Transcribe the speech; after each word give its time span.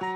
Ici 0.00 0.12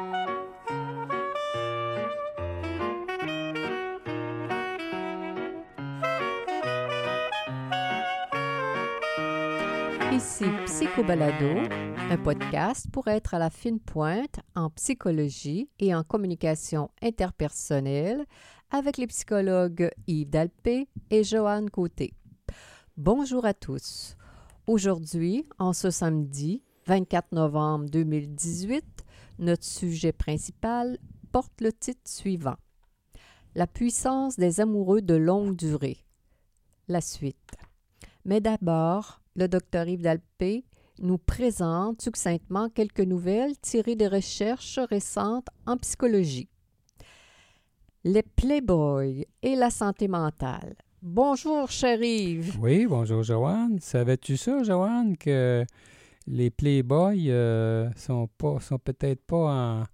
Psychobalado, 10.64 11.68
un 12.10 12.16
podcast 12.16 12.86
pour 12.90 13.08
être 13.08 13.34
à 13.34 13.38
la 13.38 13.50
fine 13.50 13.78
pointe 13.78 14.40
en 14.54 14.70
psychologie 14.70 15.68
et 15.78 15.94
en 15.94 16.02
communication 16.02 16.88
interpersonnelle 17.02 18.24
avec 18.70 18.96
les 18.96 19.06
psychologues 19.08 19.90
Yves 20.06 20.30
Dalpé 20.30 20.88
et 21.10 21.24
Joanne 21.24 21.68
Côté. 21.68 22.14
Bonjour 22.96 23.44
à 23.44 23.52
tous. 23.52 24.16
Aujourd'hui, 24.66 25.46
en 25.58 25.74
ce 25.74 25.90
samedi 25.90 26.62
24 26.86 27.32
novembre 27.32 27.90
2018, 27.90 29.03
notre 29.38 29.64
sujet 29.64 30.12
principal 30.12 30.98
porte 31.32 31.60
le 31.60 31.72
titre 31.72 32.00
suivant 32.04 32.56
La 33.54 33.66
puissance 33.66 34.36
des 34.36 34.60
amoureux 34.60 35.02
de 35.02 35.14
longue 35.14 35.56
durée. 35.56 35.98
La 36.88 37.00
suite. 37.00 37.54
Mais 38.24 38.40
d'abord, 38.40 39.20
le 39.36 39.48
docteur 39.48 39.88
Yves 39.88 40.02
Dalpé 40.02 40.64
nous 41.00 41.18
présente 41.18 42.02
succinctement 42.02 42.68
quelques 42.68 43.00
nouvelles 43.00 43.58
tirées 43.58 43.96
des 43.96 44.08
recherches 44.08 44.78
récentes 44.78 45.48
en 45.66 45.76
psychologie. 45.76 46.48
Les 48.04 48.22
Playboys 48.22 49.24
et 49.42 49.56
la 49.56 49.70
santé 49.70 50.08
mentale. 50.08 50.76
Bonjour, 51.02 51.70
cher 51.70 52.02
Yves. 52.02 52.58
Oui, 52.60 52.86
bonjour, 52.86 53.22
Joanne. 53.22 53.78
Savais-tu 53.80 54.36
ça, 54.36 54.62
Joanne, 54.62 55.16
que 55.16 55.64
les 56.26 56.50
Playboys 56.50 57.28
euh, 57.28 57.90
sont 57.96 58.28
pas 58.38 58.58
sont 58.60 58.78
peut-être 58.78 59.22
pas 59.26 59.36
en 59.36 59.84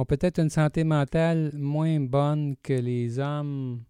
ont 0.00 0.04
peut-être 0.04 0.38
une 0.40 0.50
santé 0.50 0.84
mentale 0.84 1.52
moins 1.54 1.98
bonne 2.00 2.54
que 2.62 2.74
les 2.74 3.18
hommes 3.18 3.80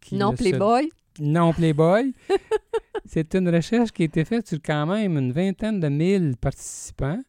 qui 0.00 0.14
non 0.16 0.32
se- 0.32 0.36
Playboy. 0.36 0.88
non 1.20 1.52
Playboy. 1.52 2.14
C'est 3.06 3.34
une 3.34 3.48
recherche 3.54 3.90
qui 3.92 4.02
a 4.02 4.04
été 4.06 4.24
faite 4.24 4.48
sur 4.48 4.58
quand 4.64 4.86
même 4.86 5.18
une 5.18 5.32
vingtaine 5.32 5.78
de 5.80 5.88
mille 5.88 6.34
participants, 6.40 7.20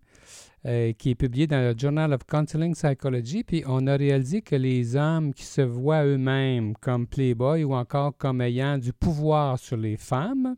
euh, 0.65 0.93
qui 0.93 1.09
est 1.11 1.15
publiée 1.15 1.47
dans 1.47 1.59
le 1.59 1.77
Journal 1.77 2.13
of 2.13 2.21
Counseling 2.25 2.73
Psychology. 2.73 3.43
Puis 3.43 3.63
on 3.67 3.85
a 3.87 3.97
réalisé 3.97 4.41
que 4.41 4.55
les 4.55 4.95
hommes 4.95 5.33
qui 5.33 5.43
se 5.43 5.61
voient 5.61 6.05
eux-mêmes 6.05 6.73
comme 6.79 7.07
Playboy 7.07 7.65
ou 7.65 7.73
encore 7.73 8.15
comme 8.17 8.39
ayant 8.39 8.77
du 8.77 8.93
pouvoir 8.93 9.59
sur 9.59 9.75
les 9.75 9.97
femmes, 9.97 10.55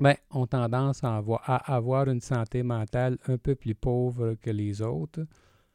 ben, 0.00 0.14
ont 0.30 0.46
tendance 0.46 1.02
à 1.04 1.16
avoir, 1.16 1.42
à 1.44 1.74
avoir 1.74 2.08
une 2.08 2.20
santé 2.20 2.62
mentale 2.62 3.18
un 3.26 3.38
peu 3.38 3.54
plus 3.54 3.74
pauvre 3.74 4.34
que 4.40 4.50
les 4.50 4.82
autres. 4.82 5.24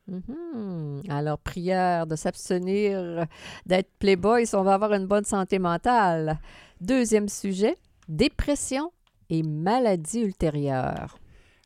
Mhm. 0.07 1.03
Alors, 1.09 1.39
prière 1.39 2.07
de 2.07 2.15
s'abstenir 2.15 3.25
d'être 3.65 3.89
Playboy 3.99 4.45
si 4.45 4.55
on 4.55 4.63
va 4.63 4.73
avoir 4.73 4.93
une 4.93 5.07
bonne 5.07 5.23
santé 5.23 5.59
mentale. 5.59 6.39
Deuxième 6.81 7.29
sujet, 7.29 7.77
dépression 8.09 8.91
et 9.29 9.43
maladies 9.43 10.21
ultérieures. 10.21 11.17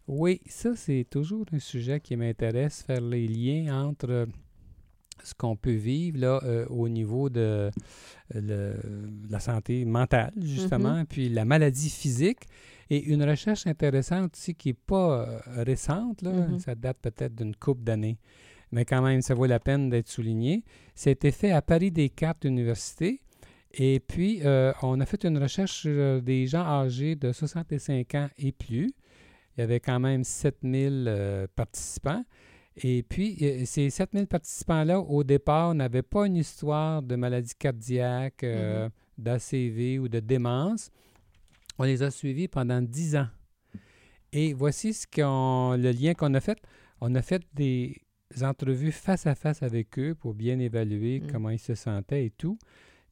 Oui, 0.07 0.41
ça, 0.45 0.75
c'est 0.75 1.05
toujours 1.09 1.45
un 1.51 1.59
sujet 1.59 1.99
qui 1.99 2.15
m'intéresse, 2.15 2.81
faire 2.81 3.01
les 3.01 3.27
liens 3.27 3.87
entre 3.87 4.27
ce 5.23 5.33
qu'on 5.33 5.55
peut 5.55 5.71
vivre 5.75 6.19
là, 6.19 6.39
euh, 6.43 6.65
au 6.69 6.87
niveau 6.89 7.29
de, 7.29 7.39
euh, 7.39 7.71
le- 8.33 8.75
la 9.29 9.39
santé 9.39 9.85
mentale, 9.85 10.33
justement, 10.41 11.03
puis 11.05 11.29
la 11.29 11.45
maladie 11.45 11.89
physique. 11.89 12.39
Et 12.89 13.03
une 13.03 13.23
recherche 13.23 13.67
intéressante 13.67 14.31
aussi 14.35 14.55
qui 14.55 14.69
n'est 14.69 14.73
pas 14.73 15.27
euh, 15.27 15.39
récente, 15.63 16.21
là, 16.21 16.31
Mhm. 16.31 16.59
ça 16.59 16.75
date 16.75 16.97
peut-être 17.01 17.35
d'une 17.35 17.55
couple 17.55 17.83
d'années, 17.83 18.17
mais 18.71 18.85
quand 18.85 19.01
même, 19.01 19.21
ça 19.21 19.33
vaut 19.33 19.45
la 19.45 19.59
peine 19.59 19.89
d'être 19.89 20.07
souligné. 20.07 20.63
C'était 20.95 21.31
fait 21.31 21.51
à 21.51 21.61
Paris 21.61 21.91
Descartes 21.91 22.45
Université. 22.45 23.21
Et 23.73 23.99
puis, 23.99 24.39
euh, 24.45 24.71
on 24.81 24.99
a 25.01 25.05
fait 25.05 25.25
une 25.25 25.37
recherche 25.37 25.71
sur 25.81 26.21
des 26.21 26.47
gens 26.47 26.61
âgés 26.65 27.15
de 27.15 27.31
65 27.33 28.15
ans 28.15 28.29
et 28.37 28.51
plus. 28.53 28.89
Il 29.57 29.61
y 29.61 29.63
avait 29.63 29.79
quand 29.81 29.99
même 29.99 30.23
7000 30.23 31.05
euh, 31.07 31.47
participants. 31.55 32.23
Et 32.83 33.03
puis, 33.03 33.37
euh, 33.41 33.63
ces 33.65 33.89
7000 33.89 34.27
participants-là, 34.27 34.99
au 34.99 35.23
départ, 35.23 35.73
n'avaient 35.73 36.03
pas 36.03 36.27
une 36.27 36.35
histoire 36.35 37.01
de 37.01 37.15
maladie 37.15 37.53
cardiaque, 37.57 38.43
euh, 38.43 38.87
d'ACV 39.17 39.99
ou 39.99 40.07
de 40.07 40.19
démence. 40.19 40.91
On 41.79 41.83
les 41.83 42.03
a 42.03 42.11
suivis 42.11 42.47
pendant 42.47 42.81
10 42.81 43.15
ans. 43.15 43.27
Et 44.31 44.53
voici 44.53 44.93
ce 44.93 45.07
qu'on, 45.07 45.75
le 45.77 45.91
lien 45.91 46.13
qu'on 46.13 46.33
a 46.33 46.39
fait. 46.39 46.59
On 47.01 47.15
a 47.15 47.21
fait 47.21 47.41
des 47.53 47.95
entrevues 48.41 48.91
face 48.91 49.25
à 49.25 49.35
face 49.35 49.63
avec 49.63 49.97
eux 49.97 50.13
pour 50.15 50.33
bien 50.33 50.59
évaluer 50.59 51.19
Mm. 51.21 51.31
comment 51.31 51.49
ils 51.49 51.59
se 51.59 51.75
sentaient 51.75 52.25
et 52.25 52.29
tout. 52.31 52.57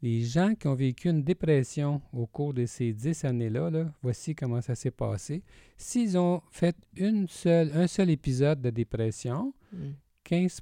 Les 0.01 0.21
gens 0.21 0.53
qui 0.55 0.67
ont 0.67 0.75
vécu 0.75 1.09
une 1.09 1.23
dépression 1.23 2.01
au 2.13 2.27
cours 2.27 2.53
de 2.53 2.65
ces 2.65 2.93
10 2.93 3.25
années-là, 3.25 3.69
là, 3.69 3.91
voici 4.03 4.35
comment 4.35 4.61
ça 4.61 4.75
s'est 4.75 4.91
passé. 4.91 5.41
S'ils 5.77 6.17
ont 6.17 6.41
fait 6.51 6.75
une 6.95 7.27
seule, 7.27 7.71
un 7.73 7.87
seul 7.87 8.09
épisode 8.09 8.61
de 8.61 8.69
dépression, 8.69 9.53
Mm. 9.73 9.91
15 10.23 10.61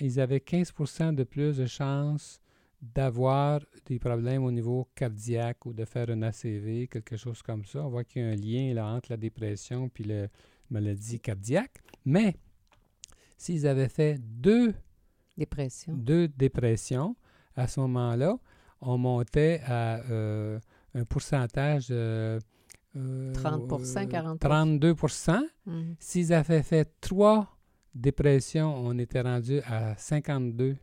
ils 0.00 0.20
avaient 0.20 0.38
15% 0.40 1.12
de 1.14 1.24
plus 1.24 1.56
de 1.58 1.66
chances 1.66 2.40
d'avoir 2.80 3.60
des 3.86 3.98
problèmes 3.98 4.44
au 4.44 4.50
niveau 4.50 4.88
cardiaque 4.94 5.66
ou 5.66 5.72
de 5.72 5.84
faire 5.84 6.08
un 6.10 6.22
ACV, 6.22 6.86
quelque 6.88 7.16
chose 7.16 7.42
comme 7.42 7.64
ça. 7.64 7.84
On 7.84 7.88
voit 7.88 8.04
qu'il 8.04 8.22
y 8.22 8.24
a 8.24 8.28
un 8.28 8.34
lien 8.36 8.74
là, 8.74 8.86
entre 8.86 9.10
la 9.10 9.16
dépression 9.16 9.90
et 9.98 10.04
la 10.04 10.26
maladie 10.70 11.18
cardiaque. 11.20 11.78
Mais 12.04 12.34
s'ils 13.36 13.66
avaient 13.66 13.88
fait 13.88 14.18
deux, 14.20 14.74
Dépression. 15.36 15.94
deux 15.94 16.28
dépressions, 16.28 17.16
à 17.56 17.66
ce 17.68 17.80
moment-là, 17.80 18.38
on 18.84 18.98
montait 18.98 19.60
à 19.66 20.00
euh, 20.10 20.58
un 20.94 21.04
pourcentage 21.04 21.88
de... 21.88 22.38
euh, 22.96 23.32
30%, 23.34 24.06
40%. 24.08 24.38
32 24.38 24.94
Mhm. 25.66 25.96
S'ils 25.98 26.32
avaient 26.32 26.62
fait 26.62 26.88
trois 27.00 27.56
dépressions, 27.94 28.74
on 28.76 28.98
était 28.98 29.20
rendu 29.20 29.60
à 29.66 29.94
52% 29.96 30.76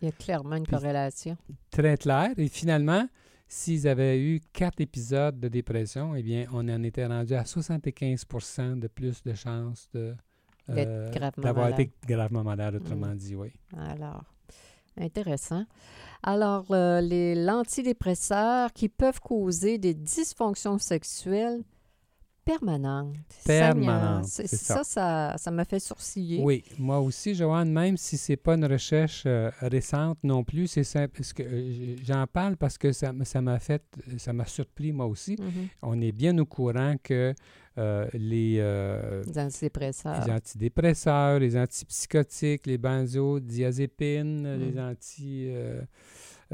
Il 0.00 0.04
y 0.06 0.08
a 0.08 0.12
clairement 0.12 0.56
une 0.56 0.66
corrélation. 0.66 1.36
très 1.70 1.96
clair. 1.96 2.30
Et 2.36 2.48
finalement, 2.48 3.08
s'ils 3.48 3.86
avaient 3.88 4.18
eu 4.20 4.40
quatre 4.52 4.80
épisodes 4.80 5.38
de 5.38 5.48
dépression, 5.48 6.14
eh 6.14 6.22
bien, 6.22 6.46
on 6.52 6.68
en 6.68 6.82
était 6.82 7.06
rendu 7.06 7.34
à 7.34 7.42
75% 7.44 8.78
de 8.78 8.88
plus 8.88 9.22
de 9.22 9.34
chances 9.34 9.88
de, 9.92 10.14
euh, 10.70 11.10
d'avoir 11.38 11.66
malade. 11.66 11.80
été 11.80 11.92
gravement 12.06 12.42
malade, 12.44 12.76
autrement 12.76 13.08
Mm. 13.14 13.16
dit, 13.16 13.34
oui. 13.36 13.50
Alors, 13.76 14.24
intéressant. 14.96 15.64
Alors, 16.22 16.66
euh, 16.70 17.00
les 17.00 17.34
l'antidépresseurs 17.34 18.72
qui 18.72 18.88
peuvent 18.88 19.20
causer 19.20 19.78
des 19.78 19.94
dysfonctions 19.94 20.78
sexuelles 20.78 21.62
Permanentes, 22.44 24.24
c'est- 24.26 24.46
c'est 24.46 24.56
ça, 24.56 24.84
ça, 24.84 25.34
ça 25.38 25.50
m'a 25.50 25.64
fait 25.64 25.80
sourciller. 25.80 26.40
Oui, 26.42 26.62
moi 26.78 27.00
aussi, 27.00 27.34
Joanne, 27.34 27.70
même 27.72 27.96
si 27.96 28.16
c'est 28.16 28.36
pas 28.36 28.54
une 28.54 28.66
recherche 28.66 29.24
euh, 29.26 29.50
récente 29.60 30.18
non 30.22 30.44
plus, 30.44 30.66
c'est 30.66 30.84
simple. 30.84 31.14
parce 31.16 31.32
que 31.32 31.42
euh, 31.42 31.96
j'en 32.04 32.26
parle 32.26 32.56
parce 32.56 32.76
que 32.78 32.92
ça 32.92 33.12
ça 33.24 33.40
m'a 33.40 33.58
fait, 33.58 33.82
ça 34.18 34.32
m'a 34.32 34.44
surpris 34.46 34.92
moi 34.92 35.06
aussi. 35.06 35.36
Mhm. 35.40 35.68
On 35.82 36.00
est 36.00 36.12
bien 36.12 36.36
au 36.38 36.44
courant 36.46 36.96
que 37.02 37.34
euh, 37.76 38.06
les, 38.12 38.56
Les 39.26 39.38
antidépresseurs. 39.38 40.24
les 40.26 40.32
antidépresseurs, 40.32 41.38
les 41.40 41.56
antipsychotiques, 41.56 42.66
les 42.66 42.78
benzodiazépines, 42.78 44.42
Mm. 44.56 44.60
les 44.60 44.80
anti... 44.80 45.48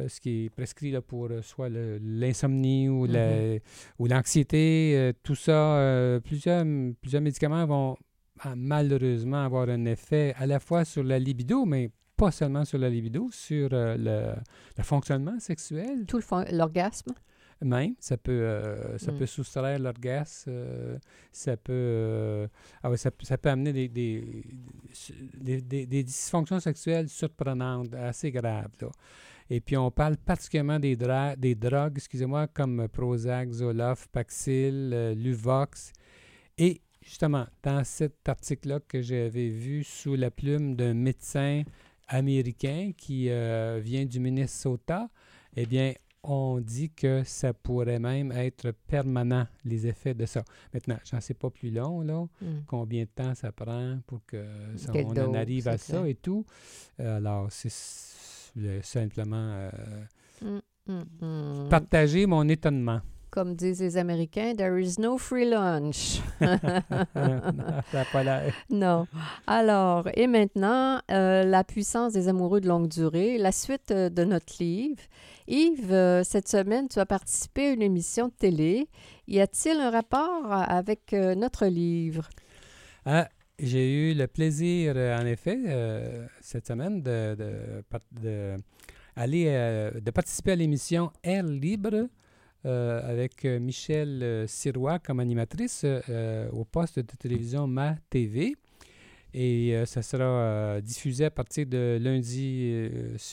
euh, 0.01 0.09
ce 0.09 0.21
qui 0.21 0.47
est 0.47 0.51
prescrit 0.51 0.91
là, 0.91 1.01
pour 1.03 1.27
euh, 1.31 1.43
soit 1.43 1.69
l'insomnie 1.71 2.89
ou 2.89 3.07
la- 3.07 3.59
ou 3.99 4.07
l'anxiété, 4.07 4.95
euh, 4.97 5.13
tout 5.23 5.35
ça, 5.35 6.19
plusieurs, 6.25 6.65
plusieurs 7.01 7.23
médicaments 7.23 7.67
vont 7.67 7.97
ah, 8.43 8.55
malheureusement 8.57 9.45
avoir 9.45 9.69
un 9.69 9.85
effet 9.85 10.35
à 10.39 10.47
la 10.47 10.59
fois 10.61 10.85
sur 10.85 11.03
la 11.05 11.19
libido, 11.19 11.65
mais 11.67 11.91
pas 12.17 12.31
seulement 12.31 12.65
sur 12.65 12.79
la 12.79 12.89
libido, 12.91 13.29
sur 13.33 13.69
le, 13.71 14.35
le 14.77 14.83
fonctionnement 14.83 15.39
sexuel 15.39 16.05
Tout 16.07 16.21
l'orgasme? 16.53 17.13
même. 17.63 17.95
Ça 17.99 18.17
peut, 18.17 18.33
euh, 18.33 18.97
ça 18.97 19.13
Mm. 19.13 19.19
peut 19.19 19.27
soustraire 19.27 19.79
l'orgasme. 19.79 20.51
euh, 20.51 20.97
ça 21.31 21.59
peut, 21.59 21.73
euh, 21.75 22.47
ah 22.83 22.89
ouais, 22.91 22.97
ça, 22.97 23.11
ça 23.23 23.37
peut 23.37 23.51
amener 23.51 23.75
des, 23.75 23.89
des, 23.89 24.43
des, 25.35 25.61
des- 25.61 25.87
des 25.87 26.03
dysfonctions 26.03 26.59
sexuelles 26.61 27.09
surprenantes, 27.11 27.93
assez 27.95 28.31
graves. 28.31 28.71
là. 28.81 28.89
Et 29.53 29.61
puis, 29.61 29.77
on 29.77 29.91
parle 29.91 30.17
particulièrement 30.17 30.79
des, 30.79 30.97
des 31.37 31.55
drogues, 31.57 31.95
excusez-moi, 31.97 32.47
comme 32.47 32.87
Prozac, 32.89 33.51
Zoloft, 33.51 34.09
Paxil, 34.13 34.91
euh, 34.95 35.15
Luvox. 35.15 35.93
Et 36.57 36.81
justement, 37.03 37.47
dans 37.63 37.83
cet 37.85 38.29
article-là 38.29 38.79
que 38.87 39.03
j'avais 39.03 39.49
vu 39.49 39.83
sous 39.83 40.15
la 40.15 40.31
plume 40.31 40.77
d'un 40.77 40.95
médecin 40.95 41.65
américain 42.07 42.93
qui 42.97 43.29
euh, 43.29 43.81
vient 43.83 44.05
du 44.05 44.21
Minnesota, 44.21 45.09
eh 45.57 45.67
bien, 45.67 45.95
on 46.23 46.61
dit 46.61 46.91
que 46.91 47.23
ça 47.25 47.55
pourrait 47.55 47.99
même 47.99 48.31
être 48.31 48.73
permanent, 48.87 49.47
les 49.65 49.87
effets 49.87 50.13
de 50.15 50.27
ça. 50.27 50.45
Maintenant, 50.75 50.99
j'en 51.11 51.21
sais 51.21 51.33
pas 51.35 51.49
plus 51.51 51.71
long, 51.71 52.03
là, 52.03 52.27
Mm. 52.43 52.47
combien 52.67 53.03
de 53.05 53.09
temps 53.09 53.35
ça 53.35 53.51
prend 53.53 53.99
pour 54.07 54.21
que 54.27 54.45
ça- 54.77 54.93
on 54.95 55.11
en 55.31 55.35
arrive 55.35 55.67
à 55.67 55.79
ça 55.79 56.07
et 56.09 56.15
tout. 56.15 56.45
Alors, 56.99 57.47
c'est 57.51 57.71
s- 58.57 58.63
le- 58.63 58.83
simplement 58.83 59.37
euh, 59.37 59.71
Mm, 60.87 61.03
mm. 61.21 61.69
partager 61.69 62.27
mon 62.27 62.49
étonnement. 62.49 63.01
Comme 63.31 63.55
disent 63.55 63.81
les 63.81 63.97
Américains, 63.97 64.55
there 64.57 64.77
is 64.83 64.97
no 64.99 65.17
free 65.19 65.49
lunch. 65.49 66.21
ça 66.41 68.01
a 68.01 68.05
pas 68.13 68.25
l'air. 68.25 68.53
non. 68.71 69.07
Alors, 69.47 70.09
et 70.15 70.27
maintenant, 70.27 71.01
euh, 71.13 71.45
la 71.45 71.63
puissance 71.63 72.13
des 72.13 72.27
amoureux 72.29 72.61
de 72.61 72.67
longue 72.67 72.89
durée, 72.89 73.39
la 73.39 73.53
suite 73.53 73.91
euh, 73.93 74.09
de 74.09 74.25
notre 74.25 74.55
livre. 74.59 75.01
Yves, 75.47 75.93
euh, 75.93 76.25
cette 76.25 76.49
semaine, 76.49 76.89
tu 76.89 76.99
as 76.99 77.07
participé 77.07 77.69
à 77.69 77.73
une 77.73 77.83
émission 77.83 78.29
de 78.29 78.33
télé. 78.33 78.89
Y 79.29 79.41
a-t-il 79.41 79.79
un 79.79 79.91
rapport 79.91 80.47
euh, 80.53 80.63
avec 80.67 81.13
euh, 81.13 81.35
notre 81.37 81.67
livre? 81.67 82.29
Ah, 83.07 83.29
j'ai 83.63 83.93
eu 83.93 84.15
le 84.15 84.27
plaisir, 84.27 84.95
euh, 84.97 85.21
en 85.21 85.27
effet, 85.27 85.59
euh, 85.67 86.27
cette 86.41 86.67
semaine, 86.67 87.03
de, 87.03 87.37
de, 88.13 88.57
aller, 89.17 89.47
euh, 89.49 89.91
de 90.01 90.11
participer 90.11 90.53
à 90.53 90.57
l'émission 90.57 91.13
Air 91.23 91.45
Libre 91.45 92.09
avec 92.63 93.45
Michel 93.45 94.45
Sirois 94.47 94.99
comme 94.99 95.19
animatrice 95.19 95.87
au 96.53 96.65
poste 96.67 96.99
de 96.99 97.17
télévision 97.19 97.67
Ma 97.67 97.97
TV. 98.11 98.55
Et 99.33 99.75
ça 99.87 100.03
sera 100.03 100.79
diffusé 100.83 101.25
à 101.25 101.31
partir 101.31 101.65
de 101.65 101.99
lundi, 101.99 102.71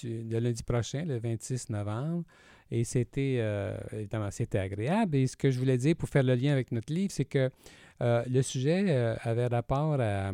de 0.01 0.37
lundi 0.37 0.63
prochain, 0.63 1.03
le 1.03 1.19
26 1.19 1.69
novembre. 1.71 2.23
Et 2.71 2.85
c'était, 2.85 3.43
évidemment, 3.91 4.31
c'était 4.31 4.59
agréable. 4.59 5.17
Et 5.17 5.27
ce 5.27 5.35
que 5.35 5.51
je 5.51 5.59
voulais 5.59 5.77
dire 5.77 5.97
pour 5.97 6.07
faire 6.07 6.23
le 6.23 6.33
lien 6.33 6.53
avec 6.53 6.71
notre 6.71 6.93
livre, 6.93 7.11
c'est 7.11 7.25
que 7.25 7.51
euh, 8.01 8.23
le 8.29 8.41
sujet 8.41 8.85
euh, 8.89 9.15
avait 9.21 9.47
rapport 9.47 9.97
à, 9.99 10.31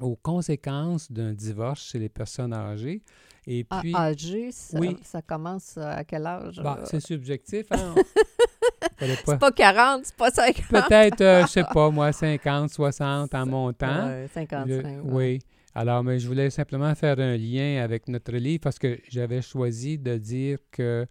aux 0.00 0.16
conséquences 0.16 1.10
d'un 1.10 1.32
divorce 1.32 1.82
chez 1.90 1.98
les 1.98 2.08
personnes 2.08 2.52
âgées. 2.52 3.02
Et 3.46 3.64
puis, 3.64 3.94
âgé, 3.94 4.52
ça, 4.52 4.78
oui. 4.78 4.96
ça 5.02 5.20
commence 5.20 5.76
à 5.76 6.04
quel 6.04 6.26
âge? 6.26 6.60
bon, 6.62 6.70
euh? 6.70 6.84
c'est 6.84 7.00
subjectif. 7.00 7.66
Hein? 7.72 7.94
C'est 9.24 9.38
pas 9.38 9.50
40, 9.50 10.02
c'est 10.04 10.16
pas 10.16 10.30
50. 10.30 10.66
Peut-être, 10.68 11.20
euh, 11.20 11.42
je 11.42 11.46
sais 11.48 11.64
pas, 11.64 11.90
moi, 11.90 12.12
50, 12.12 12.70
60 12.70 13.34
en 13.34 13.46
montant. 13.46 14.06
Ouais, 14.08 14.28
55. 14.32 14.66
Le- 14.66 14.76
ouais. 14.76 15.00
oui. 15.02 15.38
Alors, 15.74 16.04
mais 16.04 16.18
je 16.18 16.28
voulais 16.28 16.50
simplement 16.50 16.94
faire 16.94 17.18
un 17.18 17.36
lien 17.36 17.82
avec 17.82 18.08
notre 18.08 18.32
livre 18.32 18.60
parce 18.60 18.78
que 18.78 18.98
j'avais 19.08 19.42
choisi 19.42 19.98
de 19.98 20.18
dire 20.18 20.58
que, 20.70 21.06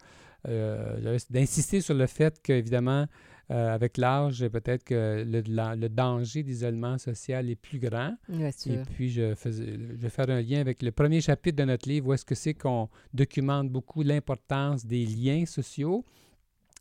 euh, 0.47 1.17
d'insister 1.29 1.81
sur 1.81 1.95
le 1.95 2.05
fait 2.07 2.39
qu'évidemment, 2.41 3.05
euh, 3.51 3.73
avec 3.75 3.97
l'âge, 3.97 4.47
peut-être 4.47 4.83
que 4.83 5.23
le, 5.27 5.43
la- 5.47 5.75
le 5.75 5.89
danger 5.89 6.41
d'isolement 6.41 6.97
social 6.97 7.49
est 7.49 7.55
plus 7.55 7.79
grand. 7.79 8.15
Bien 8.29 8.47
Et 8.47 8.51
sûr. 8.53 8.81
puis, 8.95 9.09
je, 9.09 9.35
faisais, 9.35 9.73
je 9.73 9.95
vais 9.97 10.09
faire 10.09 10.29
un 10.29 10.41
lien 10.41 10.59
avec 10.61 10.81
le 10.81 10.91
premier 10.91 11.19
chapitre 11.21 11.57
de 11.57 11.65
notre 11.65 11.87
livre 11.89 12.07
où 12.07 12.13
est-ce 12.13 12.25
que 12.25 12.35
c'est 12.35 12.53
qu'on 12.53 12.87
documente 13.13 13.69
beaucoup 13.69 14.01
l'importance 14.03 14.85
des 14.85 15.05
liens 15.05 15.45
sociaux. 15.45 16.05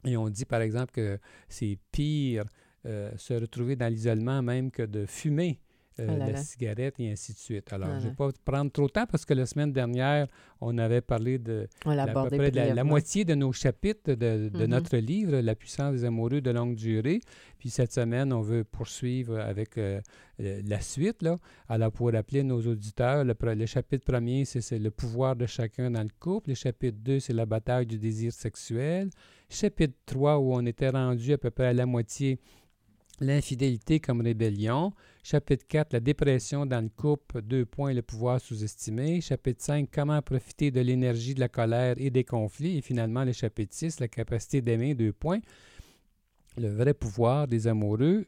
Et 0.05 0.17
on 0.17 0.28
dit, 0.31 0.44
par 0.44 0.62
exemple, 0.62 0.93
que 0.93 1.19
c'est 1.49 1.76
pire 1.93 2.44
euh, 2.87 3.11
se 3.17 3.34
retrouver 3.34 3.76
dans 3.76 3.93
l'isolement 3.93 4.40
même 4.40 4.70
que 4.70 4.82
de 4.84 5.05
fumer 5.06 5.58
euh, 5.99 6.07
Oh 6.09 6.17
la 6.19 6.31
là. 6.31 6.37
cigarette 6.39 6.95
et 6.99 7.11
ainsi 7.11 7.33
de 7.33 7.39
suite. 7.39 7.73
Alors, 7.73 7.89
Ah 7.93 7.99
je 7.99 8.05
ne 8.05 8.11
vais 8.11 8.17
pas 8.17 8.29
prendre 8.45 8.71
trop 8.71 8.87
de 8.87 8.93
temps 8.93 9.07
parce 9.07 9.25
que 9.25 9.35
la 9.35 9.45
semaine 9.47 9.73
dernière, 9.73 10.29
on 10.61 10.79
avait 10.79 11.01
parlé 11.01 11.39
de 11.39 11.67
On 11.85 11.91
l'a 11.93 12.03
à 12.03 12.07
peu 12.07 12.11
abordé 12.13 12.37
près 12.39 12.51
de 12.51 12.57
la, 12.57 12.63
la 12.67 12.71
brièvement. 12.73 12.91
moitié 12.91 13.25
de 13.25 13.35
nos 13.35 13.53
chapitres 13.53 14.13
de, 14.15 14.49
de 14.49 14.59
Mhm. 14.65 14.67
notre 14.67 14.97
livre, 14.97 15.41
La 15.41 15.55
puissance 15.55 15.93
des 15.95 16.05
amoureux 16.05 16.41
de 16.41 16.51
longue 16.51 16.75
durée. 16.77 17.21
Puis 17.59 17.69
cette 17.71 17.93
semaine, 17.93 18.33
on 18.33 18.41
veut 18.41 18.65
poursuivre 18.65 19.39
avec 19.39 19.77
euh, 19.77 20.01
euh, 20.41 20.63
la 20.67 20.81
suite. 20.81 21.23
Là. 21.23 21.39
Alors, 21.69 21.93
pour 21.93 22.11
rappeler 22.13 22.43
nos 22.43 22.61
auditeurs, 22.67 23.25
le, 23.25 23.35
le 23.55 23.67
chapitre 23.67 24.05
premier, 24.05 24.45
c'est 24.47 24.61
c'est 24.63 24.79
le 24.79 24.91
pouvoir 24.91 25.37
de 25.37 25.45
chacun 25.47 25.91
dans 25.91 26.03
le 26.03 26.09
couple. 26.19 26.51
Le 26.51 26.55
chapitre 26.55 26.97
2, 27.03 27.21
c'est 27.21 27.33
la 27.35 27.45
bataille 27.47 27.85
du 27.87 27.99
désir 27.99 28.33
sexuel. 28.33 29.11
Chapitre 29.51 29.95
3, 30.07 30.39
où 30.39 30.55
on 30.55 30.65
était 30.65 30.89
rendu 30.91 31.33
à 31.33 31.39
peu 31.39 31.51
près 31.51 31.67
à 31.67 31.73
la 31.73 31.85
moitié, 31.85 32.39
l'infidélité 33.20 34.00
comme 34.00 34.20
rébellion. 34.20 34.93
Chapitre 35.22 35.67
4, 35.69 35.93
la 35.93 36.00
dépression 36.00 36.67
dans 36.67 36.82
le 36.82 36.88
couple, 36.88 37.43
deux 37.43 37.67
points, 37.67 37.93
le 37.93 38.02
pouvoir 38.02 38.40
sous-estimé. 38.40 39.20
Chapitre 39.20 39.62
5, 39.62 39.88
comment 39.93 40.20
profiter 40.22 40.70
de 40.70 40.81
l'énergie 40.81 41.34
de 41.34 41.40
la 41.40 41.49
colère 41.49 41.94
et 41.99 42.11
des 42.11 42.25
conflits. 42.25 42.78
Et 42.78 42.82
finalement, 42.82 43.25
le 43.25 43.32
chapitre 43.32 43.75
6, 43.75 44.00
la 44.00 44.08
capacité 44.08 44.62
d'aimer, 44.62 44.94
deux 44.94 45.12
points, 45.12 45.40
le 46.56 46.69
vrai 46.69 46.94
pouvoir 46.94 47.46
des 47.46 47.67
amoureux, 47.67 48.26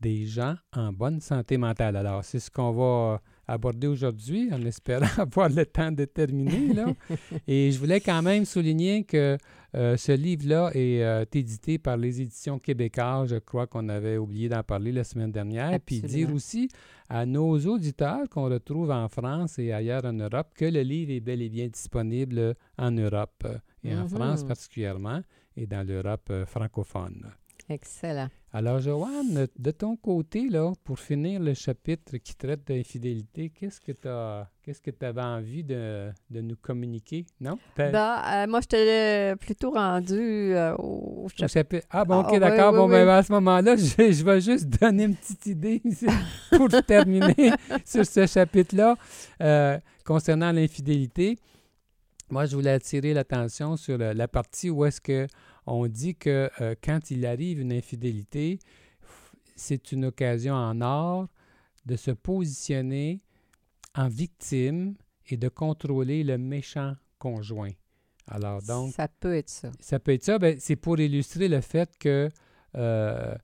des 0.00 0.26
gens 0.26 0.54
en 0.72 0.92
bonne 0.92 1.20
santé 1.20 1.56
mentale. 1.56 1.96
Alors, 1.96 2.24
c'est 2.24 2.40
ce 2.40 2.50
qu'on 2.50 2.72
va 2.72 3.20
aborder 3.48 3.86
aujourd'hui 3.86 4.48
en 4.52 4.62
espérant 4.64 5.06
avoir 5.18 5.48
le 5.48 5.64
temps 5.66 5.90
de 5.90 6.04
terminer. 6.04 6.74
Là. 6.74 6.86
Et 7.48 7.72
je 7.72 7.78
voulais 7.78 8.00
quand 8.00 8.22
même 8.22 8.44
souligner 8.44 9.04
que 9.04 9.36
euh, 9.74 9.96
ce 9.96 10.12
livre-là 10.12 10.70
est 10.74 11.02
euh, 11.02 11.24
édité 11.32 11.78
par 11.78 11.96
les 11.96 12.20
éditions 12.20 12.58
québécoises. 12.58 13.30
Je 13.30 13.36
crois 13.36 13.66
qu'on 13.66 13.88
avait 13.88 14.16
oublié 14.18 14.48
d'en 14.48 14.62
parler 14.62 14.92
la 14.92 15.04
semaine 15.04 15.32
dernière. 15.32 15.78
Puis 15.84 15.96
dire 16.00 16.04
Absolument. 16.28 16.34
aussi 16.34 16.68
à 17.08 17.26
nos 17.26 17.58
auditeurs 17.66 18.28
qu'on 18.30 18.44
retrouve 18.48 18.90
en 18.90 19.08
France 19.08 19.58
et 19.58 19.72
ailleurs 19.72 20.04
en 20.04 20.12
Europe 20.12 20.48
que 20.54 20.66
le 20.66 20.82
livre 20.82 21.10
est 21.12 21.20
bel 21.20 21.40
et 21.42 21.48
bien 21.48 21.68
disponible 21.68 22.54
en 22.78 22.90
Europe 22.90 23.42
euh, 23.46 23.58
et 23.84 23.94
en 23.94 24.02
Mhm. 24.02 24.08
France 24.08 24.44
particulièrement 24.44 25.20
et 25.56 25.66
dans 25.66 25.86
l'Europe 25.86 26.30
francophone. 26.46 27.26
Excellent. 27.70 28.28
Alors, 28.50 28.80
Joanne, 28.80 29.46
de 29.58 29.70
ton 29.72 29.94
côté, 29.96 30.48
là, 30.48 30.72
pour 30.84 30.98
finir 30.98 31.38
le 31.38 31.52
chapitre 31.52 32.16
qui 32.16 32.34
traite 32.34 32.66
d'infidélité, 32.66 33.50
qu'est-ce 33.50 33.78
que 33.78 33.92
tu 33.92 34.08
qu'est-ce 34.62 34.80
que 34.80 34.90
tu 34.90 35.04
avais 35.04 35.20
envie 35.20 35.62
de, 35.64 36.08
de 36.30 36.40
nous 36.40 36.56
communiquer? 36.56 37.26
Non? 37.42 37.58
Ben, 37.76 37.94
euh, 37.94 38.46
moi, 38.46 38.60
j'étais 38.62 39.36
plutôt 39.36 39.72
rendue 39.72 40.54
euh, 40.54 40.74
au 40.76 41.24
au 41.24 41.28
chapitre. 41.28 41.52
chapitre- 41.52 41.86
Ah, 41.90 42.06
bon, 42.06 42.14
Ah, 42.14 42.20
OK, 42.20 42.32
ouais, 42.32 42.40
d'accord. 42.40 42.72
bon, 42.72 42.88
ben, 42.88 43.06
à 43.06 43.22
ce 43.22 43.32
moment-là, 43.32 43.76
je, 43.76 44.12
je 44.12 44.24
vais 44.24 44.40
juste 44.40 44.66
donner 44.80 45.04
une 45.04 45.14
petite 45.16 45.44
idée 45.44 45.82
pour 46.56 46.68
terminer 46.86 47.50
sur 47.84 48.06
ce 48.06 48.26
chapitre-là 48.26 48.96
euh, 49.42 49.78
concernant 50.06 50.52
l'infidélité. 50.52 51.36
Moi, 52.30 52.46
je 52.46 52.56
voulais 52.56 52.70
attirer 52.72 53.12
l'attention 53.14 53.76
sur 53.76 53.98
la, 53.98 54.14
la 54.14 54.28
partie 54.28 54.68
où 54.70 54.84
est-ce 54.86 55.00
que 55.02 55.26
on 55.68 55.86
dit 55.86 56.14
que 56.14 56.50
euh, 56.60 56.74
quand 56.82 57.10
il 57.10 57.26
arrive 57.26 57.60
une 57.60 57.72
infidélité, 57.72 58.58
c'est 59.56 59.92
une 59.92 60.06
occasion 60.06 60.54
en 60.54 60.80
or 60.80 61.28
de 61.86 61.96
se 61.96 62.10
positionner 62.10 63.20
en 63.94 64.08
victime 64.08 64.94
et 65.26 65.36
de 65.36 65.48
contrôler 65.48 66.24
le 66.24 66.38
méchant 66.38 66.94
conjoint. 67.18 67.72
Alors 68.26 68.62
donc, 68.62 68.92
ça 68.92 69.08
peut 69.08 69.34
être 69.36 69.48
ça. 69.48 69.70
ça 69.80 69.98
peut 69.98 70.12
être 70.12 70.24
ça. 70.24 70.38
Ben, 70.38 70.56
c'est 70.60 70.76
pour 70.76 70.98
illustrer 71.00 71.48
le 71.48 71.60
fait 71.60 71.90
que 71.98 72.28
euh, 72.76 73.34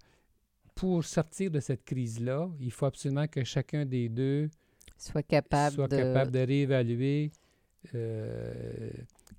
pour 0.74 1.04
sortir 1.04 1.50
de 1.50 1.60
cette 1.60 1.84
crise-là, 1.84 2.50
il 2.60 2.70
faut 2.70 2.86
absolument 2.86 3.26
que 3.26 3.44
chacun 3.44 3.84
des 3.84 4.08
deux 4.08 4.50
Soit 4.96 5.22
capable 5.22 5.74
soit 5.74 5.88
de 5.88 5.96
capable 5.96 6.30
de 6.30 6.38
réévaluer. 6.40 7.32
euh, 7.94 8.90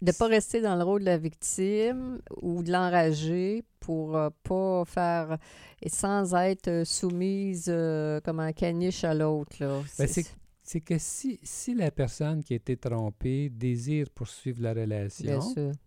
ne 0.01 0.11
pas 0.11 0.27
rester 0.27 0.61
dans 0.61 0.75
le 0.75 0.83
rôle 0.83 1.01
de 1.01 1.05
la 1.05 1.17
victime 1.17 2.19
ou 2.41 2.63
de 2.63 2.71
l'enrager 2.71 3.63
pour 3.79 4.15
euh, 4.17 4.29
pas 4.43 4.83
faire 4.85 5.37
et 5.81 5.89
sans 5.89 6.33
être 6.35 6.67
euh, 6.67 6.85
soumise 6.85 7.65
euh, 7.69 8.19
comme 8.21 8.39
un 8.39 8.53
caniche 8.53 9.03
à 9.03 9.13
l'autre. 9.13 9.57
Ben, 9.97 10.07
C'est- 10.07 10.81
que 10.81 10.97
si, 10.97 11.39
si 11.43 11.75
la 11.75 11.91
personne 11.91 12.43
qui 12.43 12.53
a 12.53 12.55
été 12.55 12.75
trompée 12.75 13.49
désire 13.49 14.07
poursuivre 14.09 14.63
la 14.63 14.73
relation, 14.73 15.39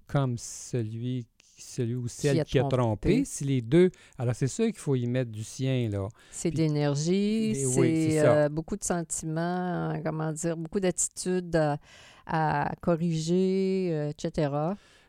comme 0.07 0.39
celui, 0.39 1.27
celui 1.59 1.97
ou 1.97 2.07
celle 2.07 2.45
qui 2.45 2.61
a 2.61 2.63
trompé, 2.63 2.77
trompé. 2.77 3.25
si 3.25 3.43
les 3.45 3.61
deux. 3.61 3.91
Alors, 4.17 4.37
c'est 4.37 4.47
sûr 4.47 4.67
qu'il 4.67 4.79
faut 4.79 4.95
y 4.95 5.07
mettre 5.09 5.33
du 5.33 5.43
sien, 5.43 5.89
là. 5.91 6.07
C'est 6.31 6.53
d'énergie, 6.53 7.65
oui, 7.77 8.11
c'est 8.13 8.21
euh, 8.21 8.49
beaucoup 8.49 8.77
de 8.77 8.85
sentiments, 8.85 9.91
euh, 9.91 9.97
comment 10.05 10.33
dire, 10.33 10.57
beaucoup 10.57 10.79
d'attitudes 10.79 11.57
à, 11.57 11.79
à 12.29 12.71
corriger, 12.81 13.89
euh, 13.93 14.11
etc. 14.11 14.51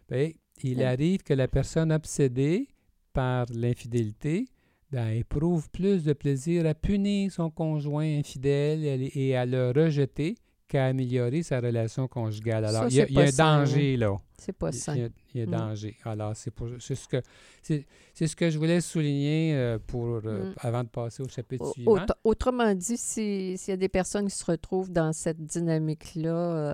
Ben, 0.10 0.32
il 0.64 0.78
Oui. 0.78 0.84
arrive 0.84 1.22
que 1.24 1.34
la 1.34 1.48
personne 1.48 1.92
obsédée 1.92 2.68
par 3.14 3.46
l'infidélité 3.54 4.46
ben, 4.92 5.10
éprouve 5.10 5.70
plus 5.70 6.04
de 6.04 6.14
plaisir 6.14 6.66
à 6.66 6.74
punir 6.74 7.32
son 7.32 7.50
conjoint 7.52 8.18
infidèle 8.18 9.10
et 9.14 9.36
à 9.36 9.46
le 9.46 9.72
rejeter 9.72 10.36
qu'à 10.68 10.86
améliorer 10.88 11.44
sa 11.44 11.60
relation 11.60 12.08
conjugale. 12.08 12.66
Alors, 12.66 12.84
Ça, 12.84 12.88
il 12.90 12.96
y 12.96 13.02
a, 13.02 13.06
c'est 13.06 13.12
il 13.12 13.18
y 13.18 13.22
a 13.22 13.24
un 13.24 13.32
sain, 13.32 13.60
danger, 13.60 13.98
là. 13.98 14.18
C'est 14.40 14.54
pas 14.54 14.70
Il 14.70 14.76
y 14.76 14.80
sain. 14.80 14.94
a, 14.94 15.08
il 15.34 15.40
y 15.40 15.42
a 15.42 15.46
Mm. 15.46 15.52
danger. 15.52 15.98
Alors, 16.04 16.36
c'est 16.36 16.52
pour 16.52 16.68
c'est 16.80 16.96
ce 16.96 17.08
que 17.08 17.22
c'est 17.64 17.86
ce 18.28 18.36
que 18.36 18.50
je 18.50 18.58
voulais 18.58 18.82
souligner 18.82 19.54
euh, 19.56 19.78
pour 19.86 20.22
euh, 20.26 20.50
Mm. 20.50 20.54
avant 20.60 20.84
de 20.84 20.90
passer 20.90 21.22
au 21.24 21.28
chapitre 21.28 21.72
suivant. 21.74 21.92
autre- 21.94 22.18
autrement 22.24 22.74
dit, 22.74 22.98
si- 22.98 23.58
s'il 23.58 23.72
y 23.72 23.74
a 23.74 23.78
des 23.78 23.90
personnes 23.90 24.28
qui 24.30 24.36
se 24.36 24.46
retrouvent 24.46 24.92
dans 24.92 25.14
cette 25.14 25.42
dynamique-là, 25.44 26.30
euh, 26.32 26.74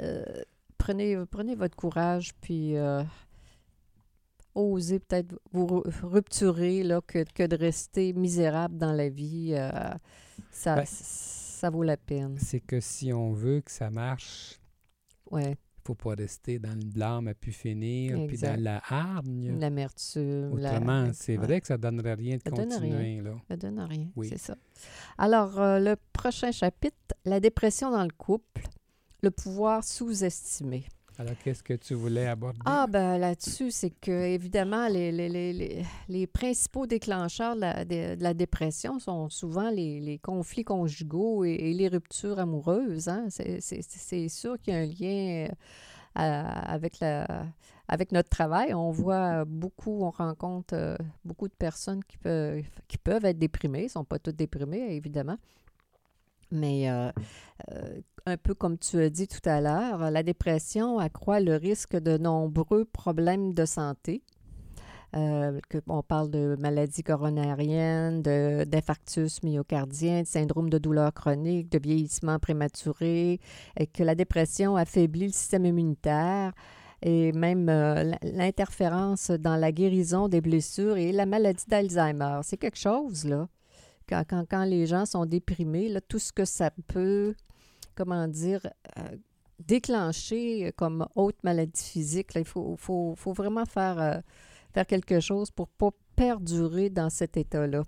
euh, 0.00 0.24
prenez, 0.78 1.16
prenez 1.30 1.54
votre 1.54 1.76
courage, 1.76 2.32
puis 2.40 2.76
euh, 2.76 3.02
osez 4.54 4.98
peut-être 4.98 5.34
vous 5.52 5.66
ru- 5.66 5.82
rupturer 6.02 6.82
là, 6.82 7.00
que, 7.06 7.24
que 7.34 7.46
de 7.46 7.56
rester 7.56 8.12
misérable 8.12 8.76
dans 8.76 8.92
la 8.92 9.08
vie. 9.08 9.54
ça, 10.50 10.76
Ben, 10.76 10.84
ça 10.86 11.70
vaut 11.70 11.82
la 11.82 11.96
peine. 11.96 12.36
C'est 12.38 12.60
que 12.60 12.80
si 12.80 13.12
on 13.12 13.32
veut 13.32 13.60
que 13.60 13.70
ça 13.70 13.90
marche, 13.90 14.58
Ouais, 15.30 15.56
faut 15.88 15.94
pas 15.94 16.14
rester 16.14 16.58
dans 16.58 16.74
le 16.78 16.84
blâme 16.84 17.28
à 17.28 17.34
pu 17.34 17.50
finir, 17.50 18.26
puis 18.26 18.36
dans 18.36 18.60
la 18.60 18.82
hargne. 18.90 19.58
l'amertume. 19.58 20.58
la- 20.58 20.72
Autrement, 20.74 21.10
c'est 21.14 21.38
ouais. 21.38 21.44
vrai 21.46 21.60
que 21.62 21.66
ça 21.66 21.78
donnerait 21.78 22.12
rien 22.14 22.36
de 22.36 22.42
Ça 22.44 22.50
donne 22.50 22.68
continuer. 22.68 23.20
Là. 23.22 23.34
Ça 23.48 23.56
donne 23.56 23.80
rien, 23.80 24.06
Oui. 24.14 24.28
c'est 24.28 24.36
ça. 24.38 24.56
Alors, 25.16 25.58
euh, 25.58 25.78
le 25.80 25.96
prochain 26.12 26.52
chapitre, 26.52 27.14
la 27.24 27.40
dépression 27.40 27.90
dans 27.90 28.02
le 28.04 28.10
couple, 28.16 28.64
le 29.22 29.30
pouvoir 29.30 29.82
sous-estimé. 29.82 30.84
Alors, 31.20 31.34
qu'est-ce 31.42 31.64
que 31.64 31.74
tu 31.74 31.94
voulais 31.94 32.28
aborder? 32.28 32.60
Ah, 32.64 32.86
ben 32.88 33.18
là-dessus, 33.18 33.72
c'est 33.72 33.90
que, 33.90 34.12
évidemment, 34.12 34.86
les, 34.86 36.26
principaux 36.32 36.86
déclencheurs 36.86 37.56
de 37.56 38.22
la, 38.22 38.34
dépression 38.34 39.00
sont 39.00 39.28
souvent 39.28 39.68
les, 39.68 40.20
conflits 40.22 40.62
conjugaux 40.62 41.44
et, 41.44 41.74
les 41.74 41.88
ruptures 41.88 42.38
amoureuses. 42.38 43.08
Hein? 43.08 43.26
C'est, 43.30 44.28
sûr 44.28 44.60
qu'il 44.60 44.74
y 44.74 44.76
a 44.76 44.80
un 44.80 44.86
lien 44.86 45.48
euh, 46.18 46.42
avec, 47.88 48.12
notre 48.12 48.28
travail. 48.28 48.72
On 48.72 48.92
voit 48.92 49.44
beaucoup, 49.44 50.04
on 50.04 50.10
rencontre 50.10 50.74
euh, 50.74 50.96
beaucoup 51.24 51.48
de 51.48 51.54
personnes 51.54 52.04
qui 52.04 52.16
peuvent, 52.18 52.62
qui 52.86 52.96
peuvent 52.96 53.24
être 53.24 53.38
déprimées. 53.38 53.84
Ne 53.84 53.88
sont 53.88 54.04
pas 54.04 54.20
toutes 54.20 54.36
déprimées, 54.36 54.94
évidemment. 54.94 55.38
Mais 56.52 56.88
euh, 56.88 57.10
un 58.28 58.36
peu 58.36 58.54
comme 58.54 58.78
tu 58.78 58.98
as 59.00 59.10
dit 59.10 59.26
tout 59.28 59.46
à 59.48 59.60
l'heure, 59.60 60.10
la 60.10 60.22
dépression 60.22 60.98
accroît 60.98 61.40
le 61.40 61.56
risque 61.56 61.96
de 61.96 62.16
nombreux 62.18 62.84
problèmes 62.84 63.54
de 63.54 63.64
santé. 63.64 64.22
Euh, 65.16 65.58
que- 65.70 65.78
on 65.86 66.02
parle 66.02 66.30
de 66.30 66.54
maladies 66.60 67.02
coronariennes, 67.02 68.20
d'infarctus 68.20 69.42
myocardien, 69.42 70.20
de 70.22 70.26
syndrome 70.26 70.68
de 70.68 70.76
douleur 70.76 71.14
chronique, 71.14 71.72
de 71.72 71.78
vieillissement 71.78 72.38
prématuré, 72.38 73.40
et 73.78 73.86
que 73.86 74.02
la 74.02 74.14
dépression 74.14 74.76
affaiblit 74.76 75.28
le 75.28 75.32
système 75.32 75.64
immunitaire 75.64 76.52
et 77.00 77.32
même 77.32 77.68
euh, 77.70 78.12
l'interférence 78.22 79.30
dans 79.30 79.56
la 79.56 79.72
guérison 79.72 80.28
des 80.28 80.42
blessures 80.42 80.98
et 80.98 81.12
la 81.12 81.24
maladie 81.24 81.64
d'Alzheimer. 81.68 82.40
C'est 82.42 82.58
quelque 82.58 82.78
chose, 82.78 83.24
là. 83.24 83.48
Quand, 84.08 84.24
quand, 84.28 84.44
quand 84.50 84.64
les 84.64 84.84
gens 84.86 85.06
sont 85.06 85.24
déprimés, 85.24 85.88
là, 85.88 86.00
tout 86.00 86.18
ce 86.18 86.32
que 86.32 86.44
ça 86.44 86.70
peut, 86.86 87.34
comment 87.98 88.28
dire, 88.28 88.60
euh, 88.96 89.16
déclencher 89.58 90.72
comme 90.76 91.06
haute 91.16 91.42
maladie 91.42 91.82
physique, 91.82 92.34
là, 92.34 92.40
il 92.40 92.46
faut, 92.46 92.76
faut, 92.78 93.14
faut 93.16 93.32
vraiment 93.32 93.66
faire, 93.66 93.98
euh, 94.00 94.20
faire 94.72 94.86
quelque 94.86 95.18
chose 95.18 95.50
pour 95.50 95.66
ne 95.66 95.90
pas 95.90 95.96
perdurer 96.14 96.90
dans 96.90 97.10
cet 97.10 97.36
état-là. 97.36 97.82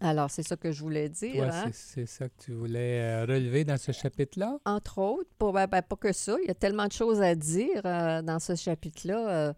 Alors, 0.00 0.30
c'est 0.30 0.42
ça 0.42 0.56
que 0.56 0.72
je 0.72 0.82
voulais 0.82 1.08
dire. 1.08 1.36
Toi, 1.44 1.54
hein. 1.54 1.70
c'est- 1.72 2.04
ça 2.04 2.28
que 2.28 2.34
tu 2.44 2.52
voulais 2.52 3.00
euh, 3.00 3.24
relever 3.24 3.64
dans 3.64 3.78
ce 3.78 3.92
chapitre-là? 3.92 4.58
Entre 4.66 4.98
autres, 4.98 5.30
pour, 5.38 5.52
ben, 5.52 5.66
ben, 5.66 5.80
pas 5.80 5.96
que 5.96 6.12
ça, 6.12 6.36
il 6.42 6.48
y 6.48 6.50
a 6.50 6.54
tellement 6.54 6.86
de 6.86 6.92
choses 6.92 7.22
à 7.22 7.34
dire 7.34 7.80
euh, 7.86 8.20
dans 8.22 8.38
ce 8.38 8.54
chapitre-là. 8.56 9.54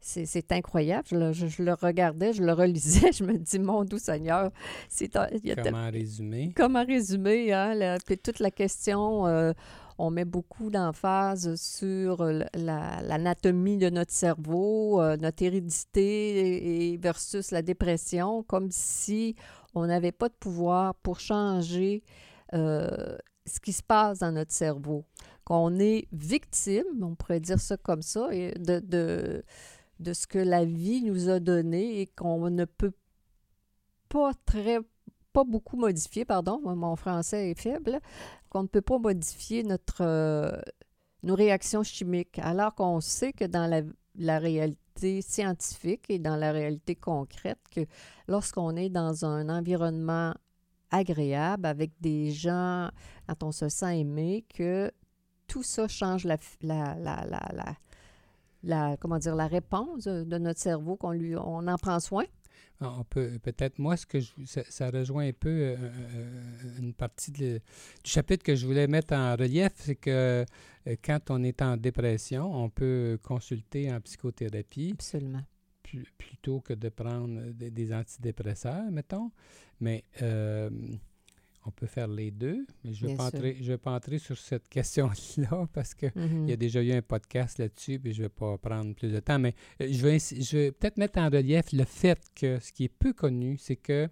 C'est 0.00 0.52
incroyable. 0.52 1.06
Je 1.10 1.16
le, 1.16 1.32
je- 1.32 1.46
je 1.48 1.62
le 1.62 1.74
regardais, 1.74 2.32
je 2.32 2.42
le 2.42 2.52
relisais, 2.52 3.12
je 3.12 3.24
me 3.24 3.36
dis, 3.38 3.58
mon 3.58 3.84
doux 3.84 3.98
Seigneur, 3.98 4.50
c'est 4.88 5.10
Comment 5.62 5.90
résumer? 5.90 6.52
comment 6.56 6.84
résumer, 6.84 7.52
hein, 7.52 7.74
la- 7.74 7.98
puis 7.98 8.16
toute 8.18 8.38
la 8.38 8.50
question, 8.50 9.26
euh, 9.26 9.52
on 9.98 10.10
met 10.10 10.24
beaucoup 10.24 10.70
d'emphase 10.70 11.56
sur 11.56 12.24
la- 12.24 13.02
l'anatomie 13.02 13.78
de 13.78 13.90
notre 13.90 14.12
cerveau, 14.12 15.02
euh, 15.02 15.16
notre 15.16 15.42
hérédité 15.42 16.92
et 16.92 16.96
versus 16.96 17.50
la 17.50 17.62
dépression, 17.62 18.44
comme 18.44 18.68
si 18.70 19.34
on 19.74 19.86
n'avait 19.86 20.12
pas 20.12 20.28
de 20.28 20.34
pouvoir 20.38 20.94
pour 20.94 21.18
changer 21.20 22.02
euh, 22.54 23.16
ce 23.46 23.60
qui 23.60 23.72
se 23.72 23.82
passe 23.82 24.20
dans 24.20 24.32
notre 24.32 24.52
cerveau. 24.52 25.04
Qu'on 25.44 25.78
est 25.78 26.06
victime, 26.12 26.84
on 27.02 27.14
pourrait 27.14 27.40
dire 27.40 27.58
ça 27.60 27.76
comme 27.76 28.02
ça, 28.02 28.28
de, 28.30 28.80
de, 28.80 29.42
de 30.00 30.12
ce 30.12 30.26
que 30.26 30.38
la 30.38 30.64
vie 30.64 31.02
nous 31.02 31.28
a 31.28 31.40
donné 31.40 32.00
et 32.00 32.06
qu'on 32.06 32.50
ne 32.50 32.64
peut 32.64 32.92
pas 34.08 34.32
très 34.46 34.80
pas 35.32 35.44
beaucoup 35.44 35.76
modifier, 35.76 36.24
pardon, 36.24 36.60
mon 36.64 36.96
français 36.96 37.50
est 37.50 37.60
faible, 37.60 38.00
qu'on 38.48 38.62
ne 38.62 38.68
peut 38.68 38.80
pas 38.80 38.98
modifier 38.98 39.62
notre, 39.62 40.00
euh, 40.00 40.50
nos 41.22 41.34
réactions 41.34 41.82
chimiques, 41.82 42.38
alors 42.38 42.74
qu'on 42.74 43.00
sait 43.00 43.32
que 43.32 43.44
dans 43.44 43.66
la, 43.66 43.82
la 44.16 44.38
réalité 44.38 45.22
scientifique 45.22 46.06
et 46.08 46.18
dans 46.18 46.36
la 46.36 46.50
réalité 46.50 46.96
concrète, 46.96 47.60
que 47.70 47.86
lorsqu'on 48.26 48.74
est 48.76 48.88
dans 48.88 49.24
un 49.24 49.48
environnement 49.48 50.34
agréable 50.90 51.66
avec 51.66 51.92
des 52.00 52.30
gens, 52.30 52.88
quand 53.26 53.42
on 53.42 53.52
se 53.52 53.68
sent 53.68 54.00
aimé, 54.00 54.44
que 54.54 54.90
tout 55.46 55.62
ça 55.62 55.88
change 55.88 56.24
la, 56.24 56.38
la, 56.62 56.94
la, 56.96 57.76
la, 58.62 58.96
comment 58.98 59.18
dire, 59.18 59.34
la 59.36 59.46
réponse 59.46 60.04
de 60.04 60.38
notre 60.38 60.60
cerveau, 60.60 60.96
qu'on 60.96 61.12
lui, 61.12 61.36
on 61.36 61.66
en 61.66 61.76
prend 61.78 62.00
soin? 62.00 62.24
Ah, 62.80 62.94
On 63.00 63.04
peut 63.04 63.38
peut-être 63.42 63.78
moi 63.80 63.96
ce 63.96 64.06
que 64.06 64.20
je, 64.20 64.30
ça, 64.46 64.62
ça 64.68 64.90
rejoint 64.90 65.26
un 65.28 65.32
peu 65.32 65.48
euh, 65.48 65.76
euh, 65.78 66.78
une 66.78 66.94
partie 66.94 67.32
de 67.32 67.58
du 68.04 68.10
chapitre 68.10 68.44
que 68.44 68.54
je 68.54 68.66
voulais 68.66 68.86
mettre 68.86 69.14
en 69.14 69.34
relief, 69.36 69.72
c'est 69.76 69.96
que 69.96 70.10
euh, 70.10 70.96
quand 71.02 71.30
on 71.30 71.42
est 71.42 71.60
en 71.62 71.76
dépression, 71.76 72.52
on 72.54 72.70
peut 72.70 73.18
consulter 73.22 73.92
en 73.92 74.00
psychothérapie 74.00 74.92
Absolument. 74.94 75.42
plu- 75.82 76.06
plutôt 76.16 76.60
que 76.60 76.72
de 76.74 76.88
prendre 76.88 77.50
des, 77.52 77.70
des 77.70 77.92
antidépresseurs, 77.92 78.90
mettons. 78.92 79.30
Mais 79.80 80.04
euh, 80.22 80.70
on 81.68 81.70
peut 81.70 81.86
faire 81.86 82.08
les 82.08 82.30
deux. 82.30 82.66
Mais 82.84 82.92
je 82.94 83.04
ne 83.06 83.10
vais, 83.10 83.16
pas 83.16 83.26
entrer- 83.26 83.56
je 83.60 83.72
vais 83.72 83.78
pas 83.78 83.92
entrer 83.92 84.18
sur 84.18 84.36
cette 84.38 84.68
question-là 85.48 85.68
parce 85.72 85.94
que 85.94 86.06
Mhm. 86.14 86.44
il 86.44 86.50
y 86.50 86.52
a 86.52 86.56
déjà 86.56 86.82
eu 86.82 86.92
un 86.92 87.02
podcast 87.02 87.58
là-dessus, 87.58 87.98
puis 87.98 88.12
je 88.12 88.18
ne 88.22 88.24
vais 88.24 88.28
pas 88.30 88.56
prendre 88.58 88.94
plus 88.94 89.12
de 89.12 89.20
temps, 89.20 89.38
mais 89.38 89.54
euh, 89.80 89.88
je 89.90 90.02
vais, 90.02 90.18
je 90.18 90.56
vais 90.56 90.72
peut-être 90.72 90.96
mettre 90.98 91.18
en 91.18 91.28
relief 91.28 91.72
le 91.72 91.84
fait 91.84 92.18
que 92.34 92.58
ce 92.58 92.72
qui 92.72 92.84
est 92.84 92.88
peu 92.98 93.12
connu, 93.12 93.56
c'est 93.58 93.76
que 93.76 94.08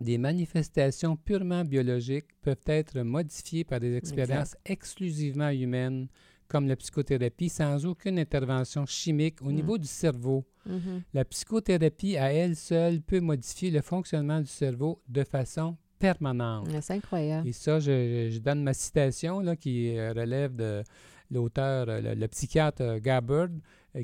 des 0.00 0.18
manifestations 0.18 1.16
purement 1.16 1.64
biologiques 1.64 2.26
peuvent 2.40 2.56
être 2.66 3.00
modifiées 3.02 3.64
par 3.64 3.78
des 3.80 3.94
expériences 3.96 4.56
exclusivement 4.64 5.50
humaines, 5.50 6.08
comme 6.48 6.66
la 6.66 6.76
psychothérapie, 6.76 7.48
sans 7.48 7.86
aucune 7.86 8.18
intervention 8.18 8.84
chimique 8.84 9.40
au 9.42 9.50
Mm. 9.50 9.54
niveau 9.54 9.78
du 9.78 9.86
cerveau. 9.86 10.44
Mhm. 10.66 11.02
La 11.14 11.24
psychothérapie, 11.24 12.16
à 12.16 12.32
elle 12.32 12.56
seule, 12.56 13.00
peut 13.00 13.20
modifier 13.20 13.70
le 13.70 13.80
fonctionnement 13.80 14.40
du 14.40 14.48
cerveau 14.48 15.00
de 15.08 15.24
façon 15.24 15.76
permanente. 16.06 16.68
Ouais, 16.68 16.80
C'est 16.80 16.94
incroyable. 16.94 17.48
Et 17.48 17.52
ça, 17.52 17.78
je, 17.80 18.28
je 18.30 18.38
donne 18.40 18.62
ma 18.62 18.74
citation 18.74 19.40
là, 19.40 19.54
qui 19.56 19.96
euh, 19.96 20.12
relève 20.12 20.54
de 20.56 20.82
l'auteur, 21.30 21.86
euh, 21.88 22.00
le, 22.00 22.14
le 22.14 22.28
psychiatre 22.28 22.82
euh, 22.82 22.98
Gabbard, 23.00 23.48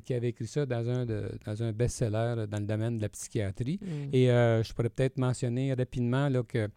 qui 0.05 0.13
avait 0.15 0.29
écrit 0.29 0.47
ça 0.47 0.67
dans 0.67 0.87
un, 0.89 1.07
de- 1.07 1.31
dans 1.47 1.63
un 1.63 1.73
best-seller 1.73 2.47
dans 2.51 2.59
le 2.61 2.67
domaine 2.67 2.99
de 2.99 3.03
la 3.03 3.09
psychiatrie. 3.09 3.79
Mm. 3.83 3.87
Et 4.13 4.31
euh, 4.31 4.63
je 4.63 4.73
pourrais 4.75 4.91
peut-être 4.91 5.17
mentionner 5.19 5.73
rapidement 5.75 6.29
là, 6.29 6.43
que 6.43 6.69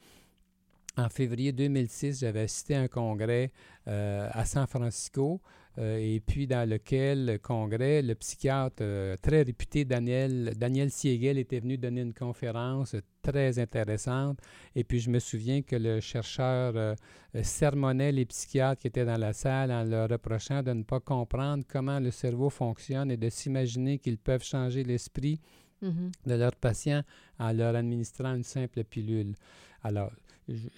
en 0.97 1.09
février 1.09 1.51
2006, 1.51 2.19
j'avais 2.19 2.41
assisté 2.41 2.75
à 2.75 2.81
un 2.81 2.87
congrès 2.87 3.51
euh, 3.87 4.27
à 4.31 4.45
San 4.45 4.67
Francisco 4.67 5.41
euh, 5.77 5.97
et 5.97 6.19
puis 6.19 6.47
dans 6.47 6.69
lequel 6.69 7.25
le 7.25 7.37
congrès, 7.37 8.01
le 8.01 8.13
psychiatre 8.15 8.81
euh, 8.81 9.15
très 9.21 9.43
réputé 9.43 9.85
Daniel, 9.85 10.53
Daniel 10.57 10.91
Siegel 10.91 11.37
était 11.37 11.61
venu 11.61 11.77
donner 11.77 12.01
une 12.01 12.13
conférence 12.13 12.95
très 13.21 13.57
intéressante. 13.57 14.39
Et 14.75 14.83
puis 14.83 14.99
je 14.99 15.09
me 15.09 15.19
souviens 15.19 15.61
que 15.61 15.77
le 15.77 16.01
chercheur 16.01 16.95
sermonnait 17.41 18.11
les 18.11 18.25
psychiatres 18.25 18.81
qui 18.81 18.87
étaient 18.87 19.05
dans 19.05 19.19
la 19.19 19.31
salle 19.31 19.71
en 19.71 19.83
leur 19.83 20.09
reprochant 20.09 20.61
de 20.61 20.73
ne 20.73 20.83
pas 20.83 20.99
comprendre 20.99 21.63
comment 21.67 21.99
le 21.99 22.11
cerveau 22.11 22.49
fonctionne 22.49 23.11
et 23.11 23.17
de 23.17 23.29
s'imaginer 23.29 23.97
qu'ils 23.99 24.17
peuvent 24.17 24.43
changer 24.43 24.83
l'esprit 24.83 25.39
Mhm. 25.81 26.11
de 26.27 26.35
leurs 26.35 26.55
patients 26.55 27.01
en 27.39 27.51
leur 27.53 27.75
administrant 27.75 28.35
une 28.35 28.43
simple 28.43 28.83
pilule. 28.83 29.35
Alors, 29.83 30.11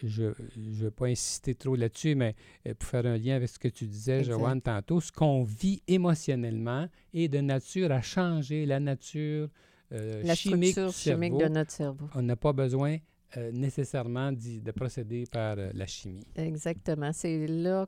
je 0.03 0.24
ne 0.24 0.74
veux 0.74 0.92
pas 0.92 1.08
insister 1.08 1.56
trop 1.56 1.75
là-dessus, 1.75 2.15
mais 2.15 2.36
euh, 2.68 2.74
pour 2.74 2.89
faire 2.89 3.06
un 3.06 3.18
lien 3.18 3.36
avec 3.36 3.50
ce 3.50 3.60
que 3.60 3.68
tu 3.68 3.86
disais, 3.86 4.20
Exact. 4.20 4.34
Joanne, 4.34 4.62
tantôt, 4.62 5.01
ce 5.01 5.12
qu'on 5.12 5.44
vit 5.44 5.82
émotionnellement 5.88 6.88
est 7.13 7.27
de 7.27 7.39
nature 7.39 7.92
à 7.92 8.01
changer 8.01 8.65
la 8.65 8.80
nature 8.80 9.50
euh, 9.92 10.24
La 10.24 10.36
chimique 10.36 10.75
du 10.75 10.82
de 10.82 11.48
notre 11.48 11.72
cerveau. 11.72 12.08
On 12.15 12.22
n'a 12.22 12.36
pas 12.36 12.53
besoin 12.53 12.98
euh, 13.38 13.51
nécessairement 13.51 14.32
de 14.32 14.72
procéder 14.72 15.24
par 15.32 15.56
euh, 15.58 15.72
la 15.74 15.88
chimie. 15.88 16.25
Exactement. 16.36 17.12
C'est 17.13 17.48
là 17.48 17.88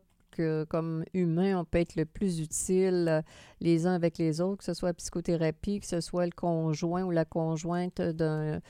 comme 0.70 1.04
humain, 1.13 1.60
on 1.60 1.65
peut 1.65 1.80
être 1.80 1.96
le 1.96 2.06
plus 2.06 2.39
utile 2.39 3.08
euh, 3.10 3.22
les 3.62 3.88
uns 3.88 3.94
avec 3.94 4.18
les 4.18 4.42
autres, 4.42 4.58
que 4.58 4.63
ce 4.63 4.74
soit 4.74 4.89
la 4.89 4.94
psychothérapie, 4.94 5.80
que 5.80 5.88
ce 5.88 6.01
soit 6.01 6.25
le 6.25 6.32
conjoint 6.32 7.04
ou 7.04 7.12
la 7.12 7.25
conjointe 7.25 8.01
de 8.01 8.62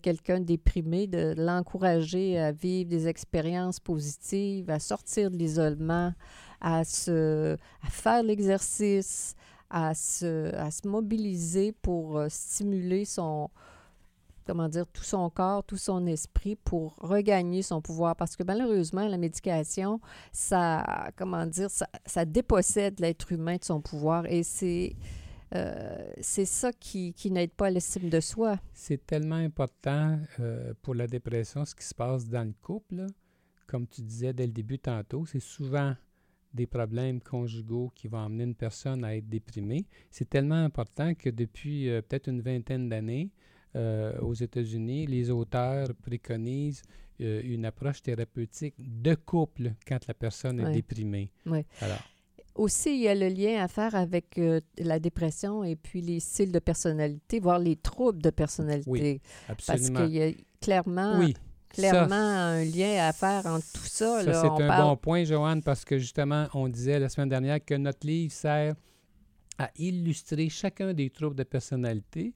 quelqu'un 0.00 0.40
déprimé, 0.40 1.06
de 1.06 1.34
l'encourager 1.36 2.38
à 2.38 2.52
vivre 2.52 2.88
des 2.88 3.08
expériences 3.08 3.80
positives, 3.80 4.70
à 4.70 4.78
sortir 4.78 5.30
de 5.30 5.36
l'isolement, 5.36 6.12
à, 6.60 6.80
à 6.80 7.90
faire 7.90 8.22
l'exercice, 8.22 9.34
à 9.70 9.94
se, 9.94 10.54
à 10.54 10.70
se 10.70 10.86
mobiliser 10.88 11.72
pour 11.72 12.18
euh, 12.18 12.28
stimuler 12.28 13.04
son, 13.04 13.50
comment 14.48 14.68
dire, 14.68 14.86
tout 14.86 15.02
son 15.04 15.28
corps, 15.28 15.62
tout 15.62 15.76
son 15.76 16.06
esprit 16.06 16.56
pour 16.56 16.96
regagner 16.96 17.60
son 17.60 17.82
pouvoir. 17.82 18.16
Parce 18.16 18.34
que 18.34 18.42
malheureusement, 18.42 19.06
la 19.06 19.18
médication, 19.18 20.00
ça, 20.32 21.10
comment 21.16 21.44
dire, 21.44 21.70
ça, 21.70 21.86
ça 22.06 22.24
dépossède 22.24 22.98
l'être 22.98 23.30
humain 23.30 23.56
de 23.56 23.64
son 23.64 23.80
pouvoir 23.80 24.24
et 24.26 24.42
c'est... 24.42 24.96
Euh, 25.54 25.96
c'est 26.20 26.44
ça 26.44 26.74
qui, 26.74 27.14
qui 27.14 27.30
n'aide 27.30 27.52
pas 27.52 27.70
l'estime 27.70 28.10
de 28.10 28.20
soi. 28.20 28.58
C'est 28.74 29.06
tellement 29.06 29.36
important 29.36 30.18
euh, 30.40 30.74
pour 30.82 30.94
la 30.94 31.06
dépression, 31.06 31.64
ce 31.64 31.74
qui 31.74 31.86
se 31.86 31.94
passe 31.94 32.28
dans 32.28 32.46
le 32.46 32.52
couple. 32.60 33.06
Comme 33.66 33.86
tu 33.86 34.02
disais 34.02 34.34
dès 34.34 34.46
le 34.46 34.52
début 34.52 34.78
tantôt, 34.78 35.24
c'est 35.24 35.40
souvent 35.40 35.94
des 36.52 36.66
problèmes 36.66 37.22
conjugaux 37.22 37.90
qui 37.94 38.08
vont 38.08 38.24
amener 38.24 38.44
une 38.44 38.54
personne 38.54 39.04
à 39.04 39.16
être 39.16 39.28
déprimée. 39.28 39.86
C'est 40.10 40.28
tellement 40.28 40.62
important 40.62 41.14
que 41.14 41.30
depuis 41.30 41.88
euh, 41.88 42.02
peut-être 42.02 42.28
une 42.28 42.42
vingtaine 42.42 42.90
d'années, 42.90 43.30
aux 43.74 44.34
États-Unis, 44.34 45.06
les 45.06 45.30
auteurs 45.30 45.88
préconisent 46.02 46.82
euh, 47.20 47.40
une 47.44 47.64
approche 47.64 48.00
thérapeutique 48.02 48.74
de 48.78 49.14
couple 49.16 49.72
quand 49.88 50.06
la 50.06 50.14
personne 50.14 50.60
est 50.60 50.72
déprimée. 50.72 51.32
Ouais. 51.46 51.66
Alors, 51.80 51.98
Aussi, 52.54 52.94
il 52.94 53.00
y 53.02 53.08
a 53.08 53.14
le 53.16 53.28
lien 53.28 53.60
à 53.60 53.66
faire 53.66 53.96
avec 53.96 54.38
euh, 54.38 54.60
la 54.78 55.00
dépression 55.00 55.64
et 55.64 55.74
puis 55.74 56.00
les 56.00 56.20
styles 56.20 56.52
de 56.52 56.60
personnalité, 56.60 57.40
voire 57.40 57.58
les 57.58 57.74
troubles 57.74 58.22
de 58.22 58.30
personnalité. 58.30 59.20
Parce 59.48 59.68
absolument. 59.68 60.00
qu'il 60.06 60.14
y 60.16 60.22
a 60.22 60.30
clairement, 60.60 61.18
oui, 61.18 61.34
clairement 61.70 62.08
ça, 62.08 62.46
un 62.46 62.64
lien 62.64 63.04
à 63.08 63.12
faire 63.12 63.46
entre 63.46 63.66
tout 63.72 63.86
ça. 63.86 64.22
Ça, 64.24 64.40
c'est 64.40 64.46
un 64.62 64.68
parle- 64.68 64.82
bon 64.90 64.96
point, 64.96 65.24
Joanne, 65.24 65.62
parce 65.62 65.84
que 65.84 65.98
justement, 65.98 66.46
on 66.54 66.68
disait 66.68 67.00
la 67.00 67.08
semaine 67.08 67.28
dernière 67.30 67.64
que 67.64 67.74
notre 67.74 68.06
livre 68.06 68.32
sert 68.32 68.76
à 69.58 69.70
illustrer 69.76 70.48
chacun 70.48 70.94
des 70.94 71.10
troubles 71.10 71.34
de 71.34 71.42
personnalité 71.42 72.32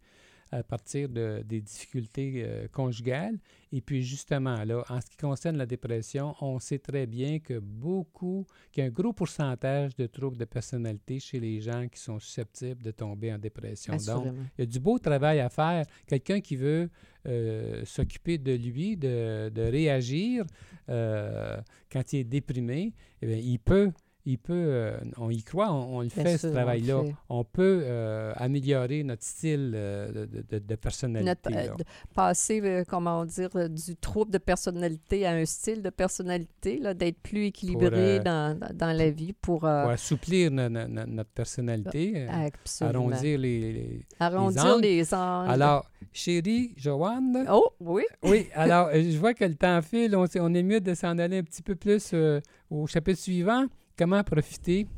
à 0.53 0.63
partir 0.63 1.09
de, 1.09 1.43
des 1.47 1.61
difficultés 1.61 2.45
euh, 2.45 2.69
conjugales. 2.71 3.39
Et 3.73 3.81
puis 3.81 4.03
justement, 4.03 4.63
là, 4.65 4.85
en 4.89 5.01
ce 5.01 5.07
qui 5.07 5.17
concerne 5.17 5.57
la 5.57 5.65
dépression, 5.65 6.35
on 6.43 6.59
sait 6.59 6.79
très 6.79 7.07
bien 7.07 7.39
que 7.39 7.59
beaucoup, 7.59 8.47
qu'il 8.71 8.83
y 8.83 8.87
a 8.87 8.89
un 8.89 8.93
gros 8.93 9.15
pourcentage 9.15 9.97
de 9.97 10.07
troubles 10.07 10.37
de 10.37 10.45
personnalité 10.45 11.19
chez 11.19 11.41
les 11.41 11.61
gens 11.61 11.89
qui 11.89 11.99
sont 11.99 12.19
susceptibles 12.19 12.83
de 12.83 12.91
tomber 12.91 13.33
en 13.33 13.39
dépression. 13.39 13.97
Donc, 13.97 14.27
il 14.59 14.61
y 14.61 14.63
a 14.63 14.67
du 14.67 14.79
beau 14.79 14.99
travail 14.99 15.41
à 15.41 15.49
faire. 15.49 15.87
Quelqu'un 16.07 16.41
qui 16.41 16.57
veut 16.57 16.91
euh, 17.27 17.83
s'occuper 17.87 18.37
de 18.37 18.53
lui, 18.53 18.97
de, 18.97 19.49
de 19.49 19.63
réagir 19.63 20.45
euh, 20.91 21.57
quand 21.91 22.13
il 22.13 22.19
est 22.21 22.25
déprimé, 22.25 22.93
eh 23.23 23.27
bien, 23.27 23.37
il 23.37 23.59
peut, 23.59 23.91
il 24.25 24.39
peut 24.39 24.53
euh, 24.55 24.97
on 25.19 25.31
y 25.31 25.43
croit, 25.43 25.73
on, 25.73 25.97
on 25.97 26.01
le 26.03 26.07
Bien 26.09 26.23
fait, 26.25 26.39
sûr, 26.39 26.49
ce 26.51 26.55
travail-là. 26.55 27.03
On 27.29 27.43
peut 27.45 27.83
euh, 27.85 28.33
améliorer 28.37 29.03
notre 29.03 29.25
style 29.25 29.73
euh, 29.75 30.13
de, 30.13 30.27
de- 30.27 30.45
de- 30.49 30.59
de 30.61 30.75
personnalité. 30.77 31.29
Notre- 31.29 31.51
là. 31.51 31.75
de- 31.77 31.85
passer, 32.15 32.85
comment 32.89 33.25
dire, 33.25 33.51
du 33.69 33.97
trouble 33.97 34.31
de 34.31 34.39
personnalité 34.39 35.27
à 35.27 35.33
un 35.33 35.45
style 35.45 35.83
de 35.83 35.91
personnalité, 35.91 36.81
d'être 36.95 37.19
plus 37.21 37.47
équilibré 37.47 38.21
dans, 38.21 38.59
dans, 38.75 38.97
la 38.97 39.11
vie 39.11 39.33
pour 39.33 39.61
Pour 39.61 39.69
assouplir 39.69 40.51
no- 40.51 40.69
no- 40.69 40.87
no- 40.87 41.07
notre 41.07 41.31
personnalité, 41.31 42.27
absolument. 42.29 43.09
arrondir 43.11 43.39
les, 43.39 43.73
les- 43.73 44.07
Arrondir 44.21 44.65
angles. 44.67 44.83
les 44.83 45.15
angles. 45.15 45.51
Alors, 45.51 45.91
chérie 46.13 46.75
Joanne, 46.77 47.47
Oh, 47.51 47.71
oui. 47.81 48.03
Oui, 48.23 48.47
alors 48.55 48.91
je 48.93 49.17
vois 49.19 49.35
que 49.35 49.45
le 49.45 49.55
temps 49.55 49.81
file. 49.83 50.15
On, 50.17 50.27
on 50.41 50.55
est 50.55 50.63
mieux 50.63 50.81
de 50.81 50.95
s'en 50.95 51.19
aller 51.19 51.39
un 51.39 51.43
petit 51.43 51.63
peu 51.63 51.75
plus 51.75 52.15
au 52.71 52.87
chapitre 52.87 53.19
suivant. 53.21 53.67
Comment 54.03 54.25
profiter 54.25 54.89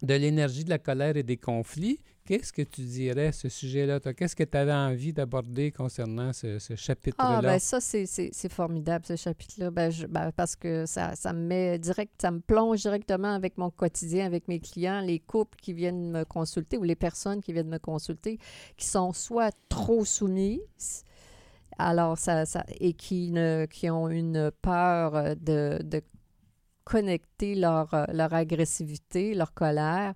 de 0.00 0.14
l'énergie 0.14 0.64
de 0.64 0.70
la 0.70 0.78
colère 0.78 1.14
et 1.18 1.22
des 1.22 1.36
conflits? 1.36 2.00
Qu'est-ce 2.24 2.54
que 2.54 2.62
tu 2.62 2.80
dirais 2.80 3.26
à 3.26 3.32
ce 3.32 3.50
sujet-là? 3.50 4.00
Qu'est-ce 4.00 4.34
que 4.34 4.44
tu 4.44 4.56
avais 4.56 4.72
envie 4.72 5.12
d'aborder 5.12 5.72
concernant 5.72 6.32
ce, 6.32 6.56
chapitre-là? 6.74 7.36
Ah, 7.36 7.42
ben 7.42 7.58
ça, 7.58 7.80
c'est- 7.82 8.48
formidable, 8.48 9.04
ce 9.04 9.16
chapitre-là, 9.16 9.70
ben, 9.70 9.92
ben, 10.08 10.32
parce 10.32 10.56
que 10.56 10.86
ça, 10.86 11.14
ça 11.16 11.34
me 11.34 11.40
met 11.40 11.78
direct, 11.78 12.14
ça 12.18 12.30
me 12.30 12.40
plonge 12.40 12.80
directement 12.80 13.34
avec 13.34 13.58
mon 13.58 13.68
quotidien, 13.68 14.24
avec 14.24 14.48
mes 14.48 14.58
clients, 14.58 15.02
les 15.02 15.18
couples 15.18 15.58
qui 15.60 15.74
viennent 15.74 16.10
me 16.10 16.24
consulter 16.24 16.78
ou 16.78 16.82
les 16.82 16.96
personnes 16.96 17.42
qui 17.42 17.52
viennent 17.52 17.68
me 17.68 17.78
consulter, 17.78 18.38
qui 18.78 18.86
sont 18.86 19.12
soit 19.12 19.54
trop 19.68 20.06
soumises, 20.06 21.04
alors 21.76 22.16
ça, 22.16 22.46
ça 22.46 22.64
et 22.78 22.94
qui, 22.94 23.32
ne, 23.32 23.66
qui 23.66 23.90
ont 23.90 24.08
une 24.08 24.50
peur 24.62 25.14
euh, 25.14 25.34
de, 25.34 25.82
de 25.82 26.00
connecter 26.90 27.54
leur, 27.54 27.94
euh, 27.94 28.04
leur 28.12 28.34
agressivité, 28.34 29.34
leur 29.34 29.54
colère, 29.54 30.14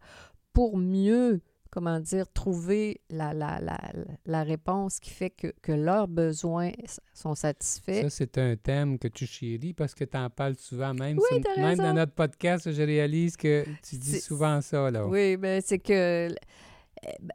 pour 0.52 0.76
mieux 0.76 1.40
comment 1.70 1.98
dire, 1.98 2.32
trouver 2.32 3.00
la, 3.10 3.34
la, 3.34 3.60
la, 3.60 3.78
la 4.26 4.42
réponse 4.44 5.00
qui 5.00 5.10
fait 5.10 5.30
que, 5.30 5.48
que 5.60 5.72
leurs 5.72 6.06
besoins 6.06 6.70
sont 7.12 7.34
satisfaits. 7.34 8.02
Ça, 8.02 8.10
c'est 8.10 8.38
un 8.38 8.54
thème 8.54 8.96
que 8.96 9.08
tu 9.08 9.26
chéris 9.26 9.74
parce 9.74 9.92
que 9.92 10.04
tu 10.04 10.16
en 10.16 10.30
parles 10.30 10.54
souvent. 10.56 10.94
Même, 10.94 11.18
Oui, 11.18 11.24
sur- 11.32 11.40
t'as 11.42 11.60
même 11.60 11.78
dans 11.78 11.92
notre 11.94 12.12
podcast, 12.12 12.70
je 12.70 12.82
réalise 12.82 13.36
que 13.36 13.64
tu 13.88 13.96
dis 13.96 14.20
souvent 14.20 14.60
ça. 14.60 14.88
Là. 14.92 15.04
Oui, 15.04 15.36
mais 15.36 15.60
c'est 15.62 15.80
que 15.80 16.28
euh, 16.28 16.34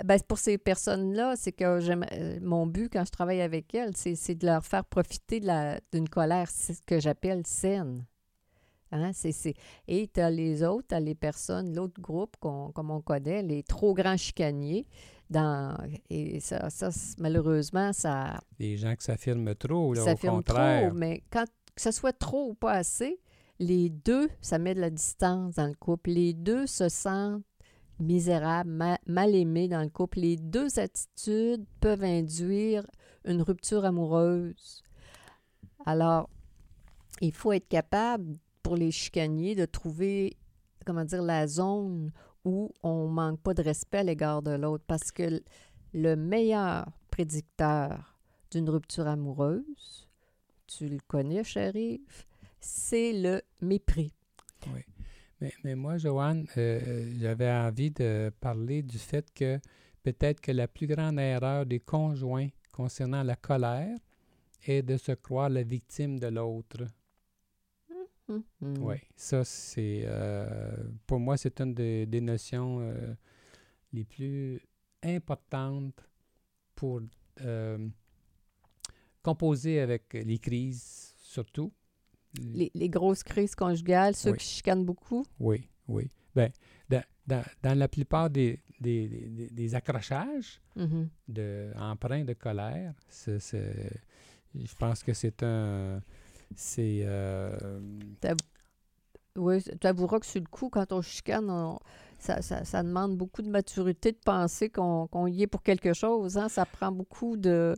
ben, 0.06 0.18
pour 0.26 0.38
ces 0.38 0.58
personnes-là, 0.58 1.36
c'est 1.36 1.52
que 1.52 1.66
euh, 1.66 2.40
mon 2.42 2.66
but 2.66 2.88
quand 2.94 3.04
je 3.06 3.12
travaille 3.12 3.42
avec 3.42 3.76
elles, 3.76 3.96
c'est 3.98 4.36
de 4.36 4.46
leur 4.46 4.66
faire 4.66 4.86
profiter 4.86 5.42
d'une 5.92 6.08
colère 6.08 6.48
c'est 6.50 6.76
ce 6.76 6.82
que 6.86 7.00
j'appelle 7.02 7.46
saine. 7.46 8.06
Hein, 8.92 9.12
c'est- 9.14 9.54
Et 9.88 10.08
tu 10.12 10.20
as 10.20 10.30
les 10.32 10.64
autres, 10.64 10.88
tu 10.90 10.96
as 10.96 11.00
les 11.00 11.16
personnes, 11.16 11.76
l'autre 11.76 12.02
groupe, 12.02 12.36
qu'on- 12.40 12.72
comme 12.72 12.90
on 12.92 13.02
connaît, 13.02 13.44
les 13.44 13.62
trop 13.64 13.94
grands 13.94 14.18
chicaniers. 14.18 14.86
Dans, 15.30 15.78
et 16.10 16.40
ça, 16.40 16.72
ça, 16.72 16.90
malheureusement, 17.20 17.94
ça, 17.94 18.40
Les 18.58 18.78
gens 18.78 18.96
qui 18.96 19.04
s'affirment 19.06 19.54
trop, 19.54 19.94
là, 19.94 20.02
au 20.02 20.06
contraire. 20.38 20.90
trop, 20.90 20.98
mais 20.98 21.22
quand 21.30 21.46
que 21.76 21.82
ce 21.82 21.92
soit 21.92 22.14
trop 22.18 22.50
ou 22.50 22.54
pas 22.56 22.72
assez, 22.74 23.20
les 23.60 23.90
deux, 23.90 24.28
ça 24.42 24.58
met 24.58 24.74
de 24.74 24.82
la 24.82 24.90
distance 24.90 25.56
dans 25.56 25.68
le 25.68 25.76
couple. 25.76 26.10
Les 26.10 26.34
deux 26.34 26.66
se 26.66 26.90
sentent 26.90 27.44
misérables, 28.00 28.72
ma- 28.72 28.98
mal 29.06 29.36
aimés 29.36 29.68
dans 29.68 29.82
le 29.84 29.90
couple. 29.90 30.22
Les 30.22 30.36
deux 30.36 30.80
attitudes 30.80 31.66
peuvent 31.80 32.04
induire 32.04 32.84
une 33.24 33.42
rupture 33.44 33.86
amoureuse. 33.86 34.84
Alors, 35.86 36.30
il 37.22 37.34
faut 37.34 37.52
être 37.52 37.68
capable, 37.68 38.38
pour 38.70 38.78
les 38.78 38.92
chicaniers, 38.92 39.56
de 39.56 39.66
trouver, 39.66 40.38
comment 40.86 41.04
dire, 41.04 41.24
la 41.24 41.48
zone 41.48 42.12
où 42.46 42.72
on 42.84 43.08
manque 43.08 43.42
pas 43.42 43.56
de 43.56 43.64
respect 43.64 43.98
à 43.98 44.04
l'égard 44.04 44.44
de 44.44 44.52
l'autre. 44.52 44.84
Parce 44.86 45.12
que 45.12 45.42
le 45.92 46.16
meilleur 46.16 46.86
prédicteur 47.10 48.16
d'une 48.52 48.70
rupture 48.70 49.08
amoureuse, 49.08 50.08
tu 50.68 50.88
le 50.88 51.00
connais, 51.08 51.44
chérie, 51.44 52.04
c'est 52.60 53.12
le 53.12 53.42
mépris. 53.60 54.14
Oui. 54.68 54.82
Mais, 55.42 55.52
mais 55.64 55.74
moi, 55.74 55.98
Joanne, 55.98 56.46
euh, 56.56 56.80
euh, 56.80 57.12
j'avais 57.20 57.52
envie 57.52 57.90
de 57.90 58.32
parler 58.40 58.84
du 58.84 59.00
fait 59.00 59.34
que 59.34 59.60
peut-être 60.04 60.42
que 60.42 60.52
la 60.52 60.68
plus 60.68 60.86
grande 60.86 61.18
erreur 61.18 61.66
des 61.66 61.80
conjoints 61.80 62.50
concernant 62.72 63.24
la 63.24 63.36
colère 63.36 63.98
est 64.68 64.84
de 64.84 64.98
se 64.98 65.14
croire 65.14 65.50
la 65.50 65.64
victime 65.64 66.20
de 66.20 66.28
l'autre. 66.28 66.86
Hum. 68.30 68.78
Oui, 68.80 68.98
ça, 69.16 69.44
c'est. 69.44 70.04
euh, 70.06 70.76
pour 71.08 71.20
moi, 71.20 71.36
c'est 71.38 71.60
une 71.62 71.74
des, 71.74 72.06
des 72.06 72.22
notions 72.22 72.80
euh, 72.82 73.14
les 73.92 74.04
plus 74.04 74.62
importantes 75.04 76.00
pour 76.76 77.02
euh, 77.42 77.88
composer 79.22 79.80
avec 79.80 80.14
les 80.14 80.38
crises, 80.40 81.14
surtout. 81.18 81.72
Les, 82.40 82.70
les 82.76 82.90
grosses 82.90 83.24
crises 83.24 83.56
conjugales, 83.56 84.16
ceux 84.16 84.32
Oui. 84.32 84.38
qui 84.38 84.46
chicanent 84.46 84.86
beaucoup. 84.86 85.26
Oui, 85.40 85.68
oui. 85.88 86.08
Ben, 86.36 86.52
dans, 86.88 87.04
dans- 87.26 87.44
dans 87.64 87.78
la 87.78 87.88
plupart 87.88 88.30
des, 88.30 88.60
des, 88.80 89.08
des- 89.08 89.50
des 89.50 89.76
accrochages 89.76 90.62
Mhm. 90.76 91.10
de, 91.28 91.72
empreints 91.76 92.24
de 92.24 92.34
colère, 92.34 92.94
je 93.10 94.76
pense 94.78 95.04
que 95.04 95.14
c'est 95.14 95.42
un. 95.44 96.02
C'est. 96.56 97.02
euh, 97.04 97.58
Oui, 99.36 99.62
tu 99.80 99.88
avoueras 99.88 100.20
que 100.20 100.26
sur 100.26 100.42
le 100.42 100.48
coup, 100.48 100.70
quand 100.70 100.92
on 100.92 101.02
chicane, 101.02 101.50
on- 101.50 101.80
ça, 102.18 102.42
ça- 102.42 102.66
ça 102.66 102.84
demande 102.84 103.16
beaucoup 103.16 103.42
de 103.42 103.50
maturité 103.50 104.12
de 104.12 104.18
penser 104.18 104.70
qu'on 104.70 105.08
qu'on 105.08 105.28
y 105.28 105.44
est 105.44 105.48
pour 105.48 105.62
quelque 105.64 105.94
chose. 105.94 106.38
hein. 106.38 106.50
Ça 106.50 106.66
prend 106.66 106.92
beaucoup 106.92 107.38
de, 107.38 107.76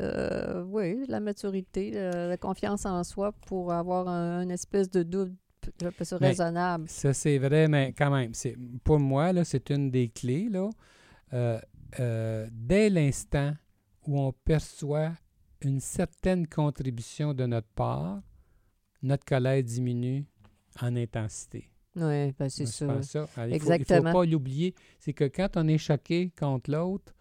euh, 0.00 0.64
oui, 0.64 1.04
la 1.06 1.20
maturité, 1.20 1.92
la 1.92 2.36
confiance 2.38 2.86
en 2.86 3.04
soi 3.04 3.32
pour 3.46 3.72
avoir 3.72 4.08
un, 4.08 4.42
une 4.42 4.50
espèce 4.50 4.90
de 4.90 5.02
doute 5.04 5.32
ça, 6.02 6.16
Mais- 6.20 6.28
raisonnable. 6.28 6.88
Ça, 6.88 7.12
c'est 7.12 7.38
vrai, 7.38 7.68
mais 7.68 7.92
quand 7.96 8.10
même, 8.10 8.32
pour 8.82 8.98
moi, 8.98 9.32
c'est 9.44 9.70
une 9.70 9.90
des 9.90 10.08
clés. 10.08 10.48
Là. 10.50 10.70
Euh, 11.32 11.60
euh, 12.00 12.48
dès 12.52 12.88
l'instant 12.88 13.52
où 14.06 14.18
on 14.20 14.32
perçoit 14.32 15.12
une 15.62 15.80
certaine 15.80 16.46
contribution 16.46 17.34
de 17.34 17.46
notre 17.46 17.68
part, 17.68 18.20
notre 19.02 19.24
colère 19.24 19.62
diminue 19.62 20.24
en 20.80 20.94
intensité. 20.96 21.70
Oui, 21.94 22.32
ben 22.38 22.48
c'est 22.50 22.66
ça. 22.66 23.02
ça. 23.02 23.26
Alors, 23.36 23.46
il 23.46 23.50
ne 23.50 23.54
Exactement. 23.54 24.12
faut 24.12 24.18
pas 24.20 24.26
l'oublier. 24.26 24.74
C'est 25.00 25.14
que 25.14 25.24
quand 25.24 25.56
on 25.56 25.66
est 25.66 25.78
choqué 25.78 26.30
contre 26.38 26.70
l'autre, 26.70 27.14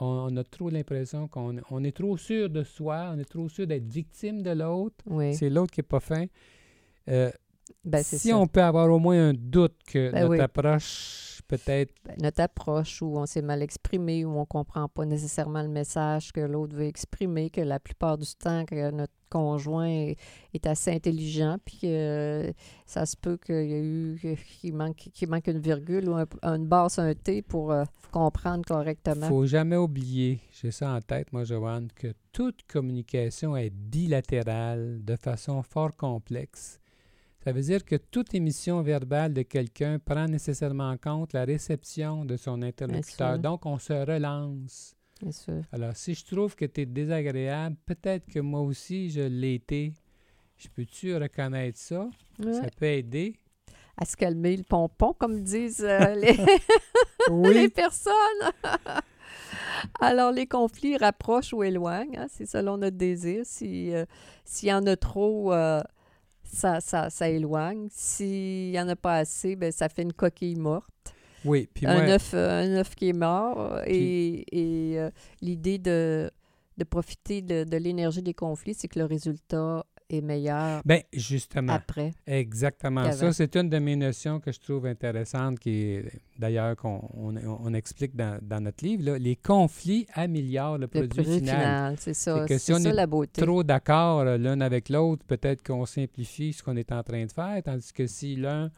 on, 0.00 0.28
on 0.30 0.36
a 0.36 0.44
trop 0.44 0.68
l'impression 0.68 1.28
qu'on 1.28 1.56
on 1.70 1.84
est 1.84 1.96
trop 1.96 2.16
sûr 2.18 2.50
de 2.50 2.62
soi, 2.62 3.10
on 3.14 3.18
est 3.18 3.24
trop 3.28 3.48
sûr 3.48 3.66
d'être 3.66 3.86
victime 3.86 4.42
de 4.42 4.50
l'autre. 4.50 4.96
Oui, 5.06 5.34
C'est 5.34 5.48
l'autre 5.50 5.72
qui 5.72 5.80
n'est 5.80 5.86
pas 5.86 6.00
fin. 6.00 6.26
Euh, 7.08 7.30
ben 7.84 8.02
si 8.02 8.18
ça. 8.18 8.36
on 8.36 8.46
peut 8.46 8.62
avoir 8.62 8.90
au 8.90 8.98
moins 8.98 9.28
un 9.30 9.32
doute 9.34 9.76
que 9.86 10.10
Ben 10.12 10.20
notre 10.22 10.30
oui. 10.32 10.40
approche 10.40 11.40
peut-être 11.48 11.92
Ben, 12.04 12.16
notre 12.22 12.40
approche 12.40 13.02
où 13.02 13.18
on 13.18 13.26
s'est 13.26 13.42
mal 13.42 13.62
exprimé, 13.62 14.24
où 14.24 14.30
on 14.36 14.40
ne 14.40 14.44
comprend 14.44 14.88
pas 14.88 15.04
nécessairement 15.04 15.62
le 15.62 15.68
message 15.68 16.32
que 16.32 16.40
l'autre 16.40 16.74
veut 16.76 16.86
exprimer, 16.86 17.50
que 17.50 17.60
la 17.60 17.78
plupart 17.80 18.16
du 18.18 18.26
temps, 18.36 18.64
que 18.64 18.90
notre 18.90 19.12
conjoint 19.28 19.88
est, 19.88 20.16
est 20.54 20.66
assez 20.66 20.90
intelligent, 20.92 21.56
puis 21.64 21.78
que 21.82 21.86
euh, 21.86 22.52
ça 22.86 23.06
se 23.06 23.16
peut 23.16 23.36
qu'il 23.38 23.54
y 23.70 23.74
a 23.74 23.78
eu 23.78 24.36
qu'il 24.60 24.74
manque, 24.74 25.46
une 25.46 25.58
virgule 25.58 26.08
ou 26.08 26.14
un- 26.14 26.26
une 26.42 26.68
sur 26.88 27.02
un 27.02 27.14
T 27.14 27.42
pour 27.42 27.72
euh, 27.72 27.84
comprendre 28.12 28.64
correctement. 28.66 29.28
faut 29.28 29.46
jamais 29.46 29.76
oublier, 29.76 30.40
j'ai 30.60 30.70
ça 30.70 30.92
en 30.92 31.00
tête, 31.00 31.32
moi, 31.32 31.44
Joanne, 31.44 31.88
que 31.94 32.12
toute 32.32 32.62
communication 32.66 33.56
est 33.56 33.70
bilatérale 33.70 35.00
de 35.04 35.16
façon 35.16 35.62
fort 35.62 35.96
complexe. 35.96 36.78
Ça 37.44 37.50
veut 37.50 37.62
dire 37.62 37.84
que 37.84 37.96
toute 37.96 38.34
émission 38.34 38.82
verbale 38.82 39.34
de 39.34 39.42
quelqu'un 39.42 39.98
prend 39.98 40.26
nécessairement 40.26 40.90
en 40.90 40.96
compte 40.96 41.32
la 41.32 41.44
réception 41.44 42.24
de 42.24 42.36
son 42.36 42.62
interlocuteur. 42.62 43.38
Donc, 43.38 43.66
on 43.66 43.78
se 43.78 43.92
relance. 43.92 44.94
Bien 45.20 45.32
sûr. 45.32 45.62
Alors, 45.72 45.96
si 45.96 46.14
je 46.14 46.24
trouve 46.24 46.54
que 46.54 46.64
tu 46.64 46.82
es 46.82 46.86
désagréable, 46.86 47.76
peut-être 47.84 48.26
que 48.26 48.38
moi 48.38 48.60
aussi, 48.60 49.10
je 49.10 49.22
l'ai 49.22 49.54
été. 49.54 49.92
Je 50.56 50.68
peux-tu 50.68 51.16
reconnaître 51.16 51.78
ça? 51.78 52.08
Ouais. 52.38 52.52
Ça 52.52 52.68
peut 52.76 52.86
aider. 52.86 53.34
À 53.96 54.04
se 54.04 54.16
calmer 54.16 54.56
le 54.56 54.62
pompon, 54.62 55.12
comme 55.12 55.42
disent 55.42 55.84
euh, 55.84 56.14
les, 56.14 57.68
personnes. 57.74 58.12
Alors, 60.00 60.30
les 60.30 60.46
conflits 60.46 60.96
rapprochent 60.96 61.52
ou 61.52 61.64
éloignent, 61.64 62.16
hein, 62.18 62.26
c'est 62.30 62.46
selon 62.46 62.76
notre 62.76 62.96
désir. 62.96 63.42
Si, 63.44 63.92
euh, 63.92 64.04
S'il 64.44 64.68
y 64.68 64.72
en 64.72 64.86
a 64.86 64.96
trop, 64.96 65.52
euh, 65.52 65.80
ça, 66.52 66.80
ça, 66.80 67.10
ça 67.10 67.28
éloigne. 67.28 67.88
S'il 67.90 68.70
n'y 68.70 68.80
en 68.80 68.88
a 68.88 68.96
pas 68.96 69.16
assez, 69.16 69.56
ben, 69.56 69.72
ça 69.72 69.88
fait 69.88 70.02
une 70.02 70.12
coquille 70.12 70.56
morte. 70.56 71.14
oui. 71.44 71.68
Puis 71.72 71.86
un, 71.86 71.94
moi, 72.04 72.14
œuf, 72.14 72.32
euh, 72.34 72.62
un 72.62 72.72
œuf 72.80 72.94
qui 72.94 73.08
est 73.08 73.12
mort. 73.14 73.58
euh, 73.58 73.82
Et, 73.86 74.44
et, 74.92 74.98
euh, 74.98 75.10
l'idée 75.40 75.78
de, 75.78 76.30
de 76.76 76.84
profiter 76.84 77.42
de, 77.42 77.64
de 77.64 77.76
l'énergie 77.76 78.22
des 78.22 78.34
conflits, 78.34 78.74
c'est 78.74 78.88
que 78.88 78.98
le 78.98 79.06
résultat 79.06 79.84
est 80.12 80.20
meilleur 80.20 80.82
ben, 80.84 81.00
justement, 81.12 81.72
après. 81.72 82.12
Exactement. 82.26 83.10
Ça, 83.12 83.32
c'est 83.32 83.56
une 83.56 83.68
de 83.68 83.78
mes 83.78 83.96
notions 83.96 84.40
que 84.40 84.52
je 84.52 84.60
trouve 84.60 84.86
intéressante, 84.86 85.58
qui 85.58 85.70
est 85.70 86.04
d'ailleurs 86.38 86.76
qu'on 86.76 87.00
on, 87.14 87.34
on 87.36 87.74
explique 87.74 88.14
dans, 88.16 88.38
dans 88.42 88.60
notre 88.60 88.84
livre. 88.84 89.04
là. 89.12 89.18
Les 89.18 89.36
conflits 89.36 90.06
améliorent 90.14 90.78
le 90.78 90.82
Le 90.92 91.06
produit, 91.08 91.24
final. 91.24 91.40
final, 91.56 91.94
c'est 91.98 92.14
ça. 92.14 92.40
C'est 92.46 92.54
que 92.54 92.58
si 92.58 92.72
on 92.72 92.78
ça 92.78 92.90
est 92.90 92.92
la 92.94 93.06
beauté. 93.06 93.42
Trop 93.42 93.62
d'accord 93.62 94.20
euh, 94.20 94.38
l'un 94.38 94.60
avec 94.60 94.88
l'autre, 94.88 95.24
peut-être 95.26 95.62
qu'on 95.62 95.86
simplifie 95.86 96.52
ce 96.52 96.62
qu'on 96.62 96.76
est 96.76 96.92
en 96.92 97.02
train 97.02 97.24
de 97.24 97.32
faire, 97.32 97.62
tandis 97.64 97.92
que 97.92 98.06
si 98.06 98.36
l'un 98.36 98.70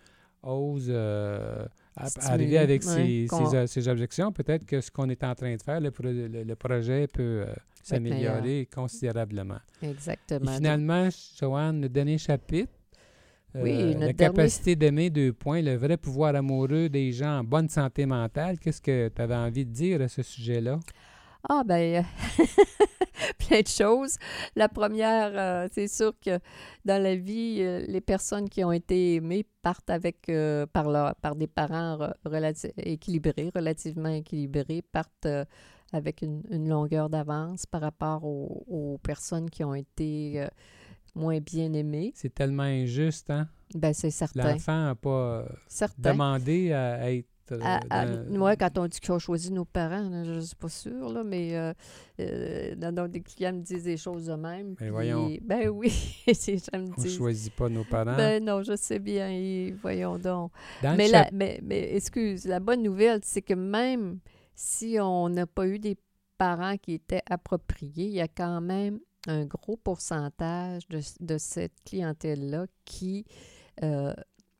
ose 0.43 0.89
euh, 0.91 1.65
arriver 1.97 2.59
avec 2.59 2.83
ses, 2.83 3.27
ses, 3.29 3.67
ses 3.67 3.89
objections, 3.89 4.31
peut-être 4.33 4.67
que 4.67 4.81
ce 4.81 4.91
qu'on 4.91 5.09
est 5.09 5.25
en 5.25 5.35
train 5.35 5.55
de 5.57 5.63
faire, 5.63 5.81
le, 5.81 5.91
pro- 5.91 6.03
le- 6.05 6.43
le 6.45 6.55
projet 6.57 7.07
peut 7.07 7.45
euh, 7.47 7.55
s'améliorer 7.87 8.69
considérablement. 8.75 9.59
Et 9.83 9.91
Exactement. 9.91 10.51
finalement, 10.53 11.09
Joanne, 11.39 11.81
le 11.83 11.89
dernier 11.89 12.19
chapitre, 12.19 12.73
euh, 13.57 13.63
Oui, 13.63 13.73
notre 13.73 14.01
la 14.01 14.13
dernier- 14.13 14.15
capacité 14.17 14.75
d'aimer, 14.77 15.11
deux 15.11 15.33
points, 15.33 15.63
le 15.63 15.77
vrai 15.77 15.97
pouvoir 15.97 16.35
amoureux 16.35 16.89
des 16.89 17.13
gens 17.13 17.39
en 17.39 17.45
bonne 17.45 17.69
santé 17.69 18.05
mentale. 18.07 18.59
Qu'est-ce 18.59 18.83
que 18.83 19.09
tu 19.09 19.23
avais 19.23 19.37
envie 19.37 19.65
de 19.65 19.71
dire 19.73 20.01
à 20.03 20.09
ce 20.09 20.23
sujet-là? 20.23 20.81
Ah, 21.49 21.63
ben, 21.65 22.05
plein 23.39 23.61
de 23.61 23.67
choses. 23.69 24.17
La 24.57 24.69
première, 24.69 25.31
euh, 25.35 25.69
c'est 25.73 25.89
sûr 25.89 26.13
que 26.25 26.39
dans 26.85 27.03
la 27.03 27.15
vie, 27.17 27.59
euh, 27.61 27.85
les 27.87 28.01
personnes 28.01 28.49
qui 28.49 28.65
ont 28.65 28.73
été 28.73 29.17
aimées 29.17 29.45
partent 29.63 29.91
avec, 29.91 30.29
euh, 30.29 30.67
par, 30.67 30.89
leur- 30.91 31.15
par 31.17 31.35
des 31.37 31.47
parents 31.47 31.99
relati- 32.25 32.73
équilibrés, 32.79 33.51
relativement 33.55 34.09
équilibrés, 34.09 34.83
partent 34.91 35.27
euh, 35.27 35.45
avec 35.95 36.23
une, 36.23 36.43
une 36.51 36.69
longueur 36.69 37.09
d'avance 37.09 37.67
par 37.67 37.81
rapport 37.81 38.25
aux, 38.25 38.65
aux 38.69 38.99
personnes 38.99 39.49
qui 39.49 39.63
ont 39.65 39.75
été 39.75 40.43
euh, 40.43 40.49
moins 41.15 41.39
bien 41.41 41.73
aimées. 41.73 42.13
C'est 42.15 42.35
tellement 42.35 42.65
injuste, 42.65 43.31
hein? 43.31 43.49
Ben, 43.75 43.93
c'est 43.95 44.11
certain. 44.11 44.53
L'enfant 44.53 44.85
n'a 44.85 44.95
pas 44.95 45.11
euh, 45.11 45.47
Certain. 45.69 46.13
demandé 46.13 46.73
à 46.73 47.13
être. 47.13 47.27
euh, 47.53 47.59
dans- 47.59 48.39
moi, 48.39 48.57
quand 48.57 48.79
on 48.79 48.87
dit 48.87 48.99
qu'ils 49.01 49.13
ont 49.13 49.19
choisi 49.19 49.53
nos 49.53 49.65
parents, 49.65 50.09
là, 50.09 50.25
je 50.25 50.33
ne 50.33 50.41
suis 50.41 50.57
pas 50.57 50.69
sûre, 50.69 51.13
là, 51.13 51.23
mais 51.25 51.57
euh, 51.57 51.73
euh, 52.21 52.75
non, 52.77 52.91
non, 52.93 53.07
des 53.09 53.21
clients 53.21 53.53
me 53.53 53.61
disent 53.63 53.85
des 53.85 53.97
choses 53.97 54.27
de 54.27 54.35
même. 54.35 54.75
puis- 54.77 54.89
voyons. 54.91 55.31
Ben 55.43 55.69
oui, 55.69 55.91
ces 56.33 56.59
gens 56.59 56.79
me 56.79 56.89
on 56.97 57.03
ne 57.03 57.09
choisit 57.09 57.55
pas 57.55 57.69
nos 57.69 57.85
parents. 57.85 58.17
Ben 58.17 58.43
non, 58.45 58.63
je 58.63 58.75
sais 58.77 58.99
bien, 58.99 59.73
voyons 59.83 60.19
donc. 60.19 60.53
Dans 60.83 60.97
Mais, 60.97 61.09
la, 61.09 61.29
mais, 61.33 61.61
mais 61.63 61.95
excuse, 61.97 62.47
la 62.47 62.61
bonne 62.61 62.83
nouvelle, 62.83 63.21
c'est 63.23 63.43
que 63.43 63.55
même 63.55 64.19
si 64.55 64.99
on 65.01 65.29
n'a 65.29 65.47
pas 65.47 65.67
eu 65.67 65.79
des 65.79 65.97
parents 66.39 66.77
qui 66.77 66.95
étaient 66.95 67.23
appropriés, 67.29 68.07
il 68.07 68.13
y 68.13 68.21
a 68.21 68.29
quand 68.29 68.61
même 68.61 69.01
un 69.27 69.45
gros 69.47 69.77
pourcentage 69.77 70.87
de, 70.89 71.01
de 71.21 71.39
cette 71.39 71.83
clientèle-là 71.85 72.67
qui, 72.85 73.25
euh, 73.83 74.15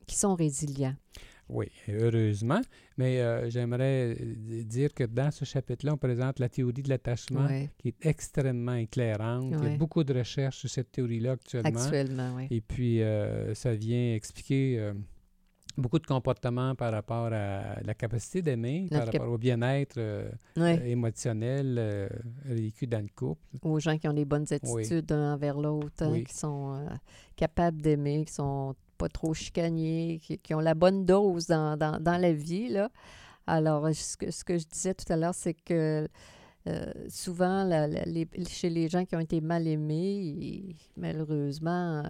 qui 0.07 0.15
sont 0.15 0.35
résilients. 0.35 0.95
Oui, 1.47 1.67
heureusement. 1.87 2.61
Mais 2.97 3.19
euh, 3.19 3.49
j'aimerais 3.49 4.15
euh, 4.19 4.63
dire 4.63 4.93
que 4.93 5.03
dans 5.03 5.29
ce 5.29 5.45
chapitre-là, 5.45 5.93
on 5.93 5.97
présente 5.97 6.39
la 6.39 6.49
théorie 6.49 6.81
de 6.81 6.89
l'attachement 6.89 7.47
qui 7.77 7.89
est 7.89 8.05
extrêmement 8.05 8.73
éclairante. 8.73 9.53
Il 9.61 9.69
y 9.71 9.73
a 9.73 9.77
beaucoup 9.77 10.03
de 10.03 10.13
recherches 10.17 10.57
sur 10.57 10.69
cette 10.69 10.91
théorie-là 10.91 11.33
actuellement. 11.33 11.79
actuellement, 11.79 12.35
oui. 12.35 12.47
Et 12.49 12.61
puis, 12.61 13.03
euh, 13.03 13.53
ça 13.53 13.75
vient 13.75 14.15
expliquer 14.15 14.91
beaucoup 15.77 15.99
de 15.99 16.05
comportements 16.05 16.73
par 16.75 16.91
rapport 16.91 17.25
à 17.33 17.81
la 17.83 17.93
capacité 17.93 18.41
d'aimer, 18.41 18.87
par 18.89 19.05
cap- 19.05 19.13
rapport 19.21 19.33
au 19.33 19.37
bien-être 19.37 19.97
euh, 19.97 20.29
Ouais. 20.57 20.79
euh, 20.81 20.85
émotionnel 20.85 21.75
euh, 21.77 22.07
vécu 22.45 22.87
dans 22.87 23.01
le 23.01 23.09
couple. 23.15 23.41
aux 23.61 23.79
gens 23.79 23.97
qui 23.97 24.07
ont 24.07 24.13
des 24.13 24.25
bonnes 24.25 24.45
Oui. 24.63 24.81
attitudes 24.81 25.11
un 25.11 25.33
envers 25.33 25.57
l'autre, 25.59 26.01
hein, 26.03 26.09
Oui. 26.11 26.23
qui 26.23 26.33
sont 26.33 26.73
euh, 26.75 26.87
capables 27.35 27.81
d'aimer, 27.81 28.25
qui 28.25 28.33
sont 28.33 28.75
pas 28.97 29.09
trop 29.09 29.33
chicaniers, 29.33 30.19
qui, 30.23 30.37
qui 30.37 30.53
ont 30.53 30.59
la 30.61 30.73
bonne 30.73 31.05
dose 31.05 31.47
dans, 31.47 31.75
dans, 31.77 31.99
dans 32.01 32.17
la 32.17 32.31
vie. 32.31 32.69
Là. 32.69 32.89
Alors, 33.47 33.93
ce 33.93 34.15
que, 34.17 34.31
ce 34.31 34.43
que 34.43 34.57
je 34.57 34.65
disais 34.65 34.93
tout 34.93 35.11
à 35.11 35.17
l'heure, 35.17 35.35
c'est 35.35 35.53
que 35.53 36.07
euh, 36.67 36.91
souvent, 37.09 37.63
la- 37.63 37.87
la- 37.87 38.05
les- 38.05 38.27
chez 38.47 38.69
les 38.71 38.87
gens 38.87 39.05
qui 39.05 39.15
ont 39.15 39.19
été 39.19 39.39
mal 39.41 39.67
aimés, 39.67 40.15
ils- 40.15 40.75
malheureusement, 40.97 42.03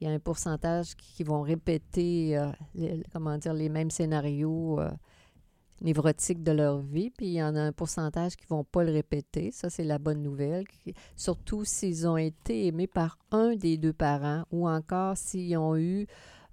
il 0.00 0.06
y 0.06 0.10
a 0.10 0.12
un 0.12 0.18
pourcentage 0.18 0.94
qui, 0.96 1.24
vont 1.24 1.42
répéter, 1.42 2.36
euh, 2.36 2.50
les, 2.74 3.02
comment 3.12 3.38
dire, 3.38 3.54
les 3.54 3.68
mêmes 3.68 3.90
scénarios 3.90 4.80
euh, 4.80 4.90
névrotiques 5.80 6.42
de 6.42 6.52
leur 6.52 6.78
vie, 6.78 7.10
puis 7.10 7.26
il 7.26 7.32
y 7.34 7.42
en 7.42 7.56
a 7.56 7.60
un 7.60 7.72
pourcentage 7.72 8.36
qui 8.36 8.44
ne 8.50 8.56
vont 8.56 8.64
pas 8.64 8.84
le 8.84 8.92
répéter. 8.92 9.50
Ça, 9.52 9.70
c'est 9.70 9.84
la 9.84 9.98
bonne 9.98 10.22
nouvelle. 10.22 10.64
Surtout 11.16 11.64
s'ils 11.64 12.06
ont 12.06 12.16
été 12.16 12.66
aimés 12.66 12.86
par 12.86 13.18
un 13.30 13.56
des 13.56 13.76
deux 13.76 13.92
parents 13.92 14.44
ou 14.50 14.68
encore 14.68 15.16
s'ils 15.16 15.56
ont 15.56 15.76
eu 15.76 16.06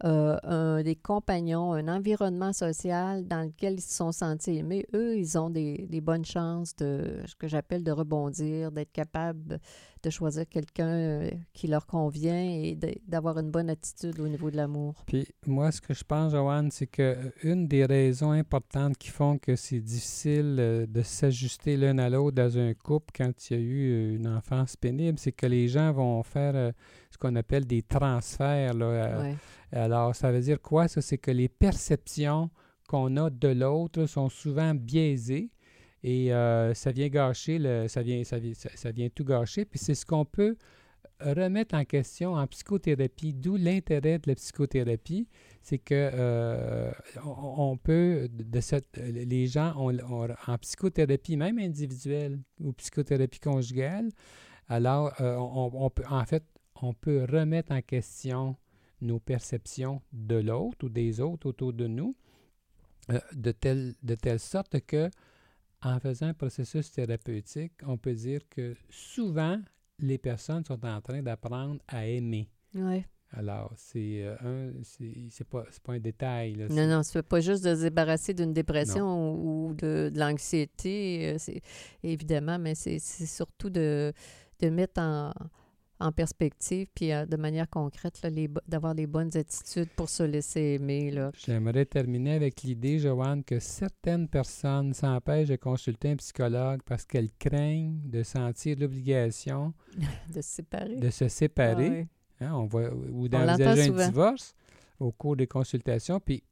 euh, 0.05 0.37
un, 0.43 0.83
des 0.83 0.95
compagnons, 0.95 1.71
un 1.73 1.87
environnement 1.87 2.51
social 2.51 3.25
dans 3.25 3.43
lequel 3.43 3.75
ils 3.75 3.81
se 3.81 3.95
sont 3.95 4.11
sentis 4.11 4.57
aimés. 4.57 4.85
Eux, 4.93 5.17
ils 5.17 5.37
ont 5.37 5.49
des, 5.49 5.87
des 5.89 6.01
bonnes 6.01 6.25
chances 6.25 6.75
de, 6.75 7.21
ce 7.25 7.35
que 7.35 7.47
j'appelle 7.47 7.83
de 7.83 7.91
rebondir, 7.91 8.71
d'être 8.71 8.91
capables 8.91 9.59
de 10.03 10.09
choisir 10.09 10.47
quelqu'un 10.47 10.89
euh, 10.89 11.29
qui 11.53 11.67
leur 11.67 11.87
convient 11.87 12.43
et 12.43 12.77
d'avoir 13.07 13.39
une 13.39 13.49
bonne 13.49 13.69
attitude 13.69 14.19
au 14.19 14.27
niveau 14.27 14.51
de 14.51 14.57
l'amour. 14.57 14.95
Puis 15.07 15.25
moi, 15.47 15.71
ce 15.71 15.79
que 15.79 15.93
je 15.93 16.03
pense, 16.03 16.33
Joanne, 16.33 16.69
c'est 16.71 16.87
que 16.87 17.01
euh, 17.01 17.29
une 17.43 17.67
des 17.67 17.85
raisons 17.85 18.31
importantes 18.31 18.97
qui 18.97 19.09
font 19.09 19.37
que 19.37 19.55
c'est 19.55 19.79
difficile 19.79 20.57
euh, 20.59 20.85
de 20.85 21.01
s'ajuster 21.01 21.77
l'un 21.77 21.97
à 21.99 22.09
l'autre 22.09 22.35
dans 22.35 22.57
un 22.57 22.73
couple 22.73 23.13
quand 23.15 23.49
il 23.49 23.53
y 23.53 23.59
a 23.59 23.63
eu 23.63 24.15
une 24.15 24.27
enfance 24.27 24.75
pénible, 24.75 25.17
c'est 25.17 25.31
que 25.31 25.45
les 25.45 25.69
gens 25.69 25.93
vont 25.93 26.21
faire 26.21 26.73
ce 27.09 27.17
qu'on 27.17 27.35
appelle 27.35 27.65
des 27.65 27.81
transferts. 27.81 28.73
là, 28.73 29.21
Ouais. 29.21 29.35
Alors, 29.71 30.15
ça 30.15 30.31
veut 30.31 30.41
dire 30.41 30.61
quoi? 30.61 30.87
Ça, 30.87 31.01
c'est 31.01 31.17
que 31.17 31.31
les 31.31 31.47
perceptions 31.49 32.49
qu'on 32.87 33.15
a 33.17 33.29
de 33.29 33.47
l'autre 33.47 34.05
sont 34.05 34.29
souvent 34.29 34.75
biaisées 34.75 35.49
et 36.03 36.33
euh, 36.33 36.73
ça 36.73 36.91
vient 36.91 37.07
gâcher, 37.07 37.57
le, 37.59 37.87
ça, 37.87 38.01
vient, 38.01 38.23
ça, 38.23 38.37
vient, 38.37 38.53
ça, 38.53 38.91
vient 38.91 39.09
tout 39.09 39.23
gâcher. 39.23 39.63
Puis 39.65 39.79
c'est 39.79 39.95
ce 39.95 40.05
qu'on 40.05 40.25
peut 40.25 40.57
remettre 41.21 41.75
en 41.75 41.85
question 41.85 42.33
en 42.33 42.45
psychothérapie, 42.47 43.33
d'où 43.33 43.55
l'intérêt 43.55 44.19
de 44.19 44.27
la 44.27 44.35
psychothérapie, 44.35 45.27
c'est 45.61 45.77
que 45.77 46.11
euh, 46.13 46.91
on, 47.23 47.77
peut, 47.77 48.27
de 48.29 48.59
cette, 48.59 48.97
les 48.97 49.47
gens 49.47 49.73
en 49.75 50.57
psychothérapie, 50.57 51.37
même 51.37 51.59
individuelle 51.59 52.39
ou 52.59 52.73
psychothérapie 52.73 53.39
conjugale, 53.39 54.09
alors 54.67 55.13
euh, 55.21 55.37
on, 55.37 55.89
peut, 55.89 56.03
en 56.09 56.25
fait, 56.25 56.43
on 56.81 56.93
peut 56.93 57.25
remettre 57.29 57.71
en 57.71 57.81
question 57.81 58.57
nos 58.99 59.19
perceptions 59.19 60.01
de 60.11 60.35
l'autre 60.35 60.85
ou 60.85 60.89
des 60.89 61.21
autres 61.21 61.47
autour 61.47 61.71
de 61.71 61.87
nous, 61.87 62.15
de, 63.33 63.51
telle, 63.51 63.95
de 64.03 64.15
telle 64.15 64.39
sorte 64.39 64.79
que, 64.81 65.09
en 65.83 65.99
faisant 65.99 66.27
un 66.27 66.33
processus 66.33 66.91
thérapeutique, 66.91 67.73
on 67.85 67.97
peut 67.97 68.13
dire 68.13 68.41
que 68.49 68.75
souvent, 68.89 69.59
les 69.99 70.17
personnes 70.17 70.63
sont 70.65 70.85
en 70.85 71.01
train 71.01 71.21
d'apprendre 71.21 71.81
à 71.87 72.05
aimer. 72.05 72.49
Oui. 72.75 73.03
Alors, 73.35 73.73
c'est 73.75 74.23
euh, 74.23 74.35
un, 74.43 74.71
c'est 74.83 75.47
pas, 75.47 75.65
pas 75.83 75.93
un 75.93 75.99
détail. 75.99 76.53
Là, 76.53 76.67
non, 76.69 76.87
non, 76.87 77.03
c'est 77.03 77.23
pas 77.23 77.39
juste 77.39 77.63
de 77.63 77.75
se 77.75 77.81
débarrasser 77.81 78.33
d'une 78.33 78.53
dépression 78.53 79.33
ou, 79.33 79.73
de, 79.73 80.11
de 80.13 80.19
l'anxiété, 80.19 81.33
euh, 81.33 81.35
c'est 81.39 81.61
évidemment, 82.03 82.59
mais 82.59 82.75
c'est 82.75 82.99
surtout 82.99 83.71
de, 83.71 84.13
de 84.59 84.69
mettre 84.69 85.01
en, 85.01 85.31
en 86.03 86.11
perspective, 86.11 86.87
puis 86.93 87.13
euh, 87.13 87.25
de 87.25 87.37
manière 87.37 87.69
concrète, 87.69 88.21
d'avoir 88.67 88.93
les 88.93 89.07
bonnes 89.07 89.35
attitudes 89.37 89.89
pour 89.95 90.09
se 90.09 90.23
laisser 90.23 90.77
aimer. 90.79 91.13
J'aimerais 91.45 91.85
terminer 91.85 92.33
avec 92.33 92.61
l'idée, 92.63 92.99
Joanne, 92.99 93.43
que 93.43 93.59
certaines 93.59 94.27
personnes 94.27 94.93
s'empêchent 94.93 95.47
de 95.47 95.55
consulter 95.55 96.11
un 96.11 96.15
psychologue 96.17 96.81
parce 96.85 97.05
qu'elles 97.05 97.31
craignent 97.39 98.01
de 98.03 98.21
sentir 98.21 98.77
l'obligation 98.79 99.73
de 100.33 100.41
se 100.41 100.55
séparer. 100.55 100.95
De 100.97 101.09
se 101.09 101.27
séparer. 101.29 102.07
Ah 102.41 102.45
hein, 102.45 102.53
on 102.55 102.65
voit, 102.65 102.93
ou 102.93 103.29
d'envisager 103.29 103.89
un 103.89 104.07
divorce 104.09 104.53
au 104.99 105.11
cours 105.11 105.37
des 105.37 105.47
consultations. 105.47 106.19
Puis 106.19 106.43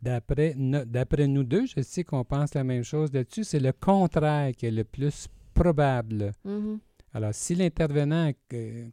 d'après, 0.00 0.54
d'après 0.56 1.26
nous 1.26 1.44
deux, 1.44 1.66
je 1.66 1.82
sais 1.82 2.04
qu'on 2.04 2.24
pense 2.24 2.54
la 2.54 2.62
même 2.62 2.84
chose 2.84 3.12
là-dessus, 3.12 3.42
c'est 3.42 3.60
le 3.60 3.72
contraire 3.72 4.52
qui 4.56 4.66
est 4.66 4.70
le 4.70 4.84
plus 4.84 5.26
probable. 5.52 6.32
Mm-hmm. 6.46 6.78
Alors, 7.12 7.34
si 7.34 7.54
l'intervenant 7.54 8.30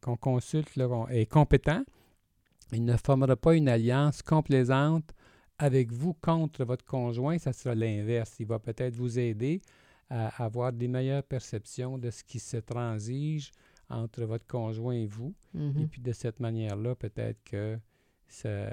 qu'on 0.02 0.18
consulte 0.18 0.70
est 1.10 1.32
compétent, 1.32 1.84
il 2.74 2.84
ne 2.84 2.98
formera 2.98 3.36
pas 3.36 3.56
une 3.56 3.70
alliance 3.70 4.22
complaisante 4.22 5.14
avec 5.60 5.92
vous 5.92 6.14
contre 6.14 6.66
votre 6.66 6.86
conjoint, 6.86 7.38
ça 7.38 7.54
sera 7.54 7.76
l'inverse. 7.76 8.36
Il 8.40 8.48
va 8.48 8.60
peut-être 8.60 8.96
vous 8.96 9.18
aider 9.18 9.62
à 10.10 10.44
avoir 10.44 10.72
des 10.72 10.88
meilleures 10.88 11.24
perceptions 11.24 11.98
de 11.98 12.10
ce 12.12 12.24
qui 12.24 12.40
se 12.40 12.58
transige 12.58 13.52
entre 13.90 14.24
votre 14.24 14.46
conjoint 14.46 14.94
et 14.94 15.06
vous. 15.06 15.34
Mm-hmm. 15.56 15.82
Et 15.82 15.88
puis 15.88 16.02
de 16.02 16.12
cette 16.12 16.40
manière-là, 16.40 16.96
peut-être 16.96 17.44
que 17.44 17.78
ça, 18.28 18.50
euh, 18.50 18.70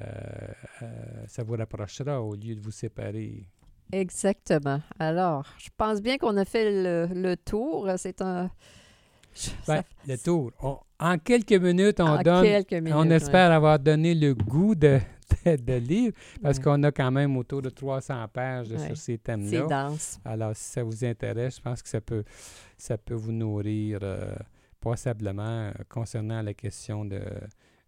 ça 1.27 1.43
vous 1.43 1.55
rapprochera 1.55 2.21
au 2.21 2.35
lieu 2.35 2.55
de 2.55 2.61
vous 2.61 2.71
séparer. 2.71 3.49
Exactement. 3.93 4.81
Alors, 4.99 5.47
je 5.59 5.69
pense 5.77 6.03
bien 6.03 6.19
qu'on 6.19 6.37
a 6.37 6.45
fait 6.45 7.09
le 7.15 7.35
tour. 7.37 7.91
C'est 7.97 8.21
un 8.21 8.51
ben, 9.67 9.83
le 10.07 10.17
tour. 10.17 10.53
en 10.99 11.19
quelques 11.19 11.53
minutes, 11.53 12.01
on 12.01 12.21
donne. 12.23 12.65
on 12.93 13.11
espère 13.11 13.53
avoir 13.53 13.79
donné 13.79 14.15
le 14.15 14.35
goût 14.35 14.75
de, 14.75 14.99
de, 15.45 15.75
lire 15.75 16.13
parce 16.43 16.59
qu'on 16.59 16.83
a 16.83 16.93
quand 16.93 17.11
même 17.11 17.37
autour 17.37 17.63
de 17.63 17.71
300 17.71 18.27
pages 18.33 18.77
sur 18.77 18.97
ces 18.97 19.19
thèmes-là. 19.19 19.51
C'est 19.51 19.67
dense. 19.67 20.21
Alors, 20.25 20.55
si 20.55 20.65
ça 20.65 20.83
vous 20.83 21.05
intéresse, 21.05 21.57
je 21.57 21.63
pense 21.63 21.83
que 21.83 21.89
ça 21.89 22.01
peut, 22.01 22.25
ça 22.77 22.99
peut 22.99 23.15
vous 23.15 23.33
nourrir 23.33 24.01
euh, 24.03 24.35
passablement 24.81 25.43
euh, 25.43 25.73
concernant 25.89 26.43
la 26.43 26.55
question 26.55 27.05
de, 27.05 27.23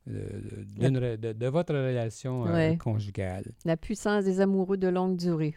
de, 0.07 1.33
de, 1.33 1.47
votre 1.47 1.75
relation 1.75 2.47
euh, 2.47 2.77
conjugale. 2.77 3.45
La 3.65 3.77
puissance 3.77 4.25
des 4.25 4.41
amoureux 4.41 4.77
de 4.77 4.89
longue 4.89 5.17
durée. 5.17 5.57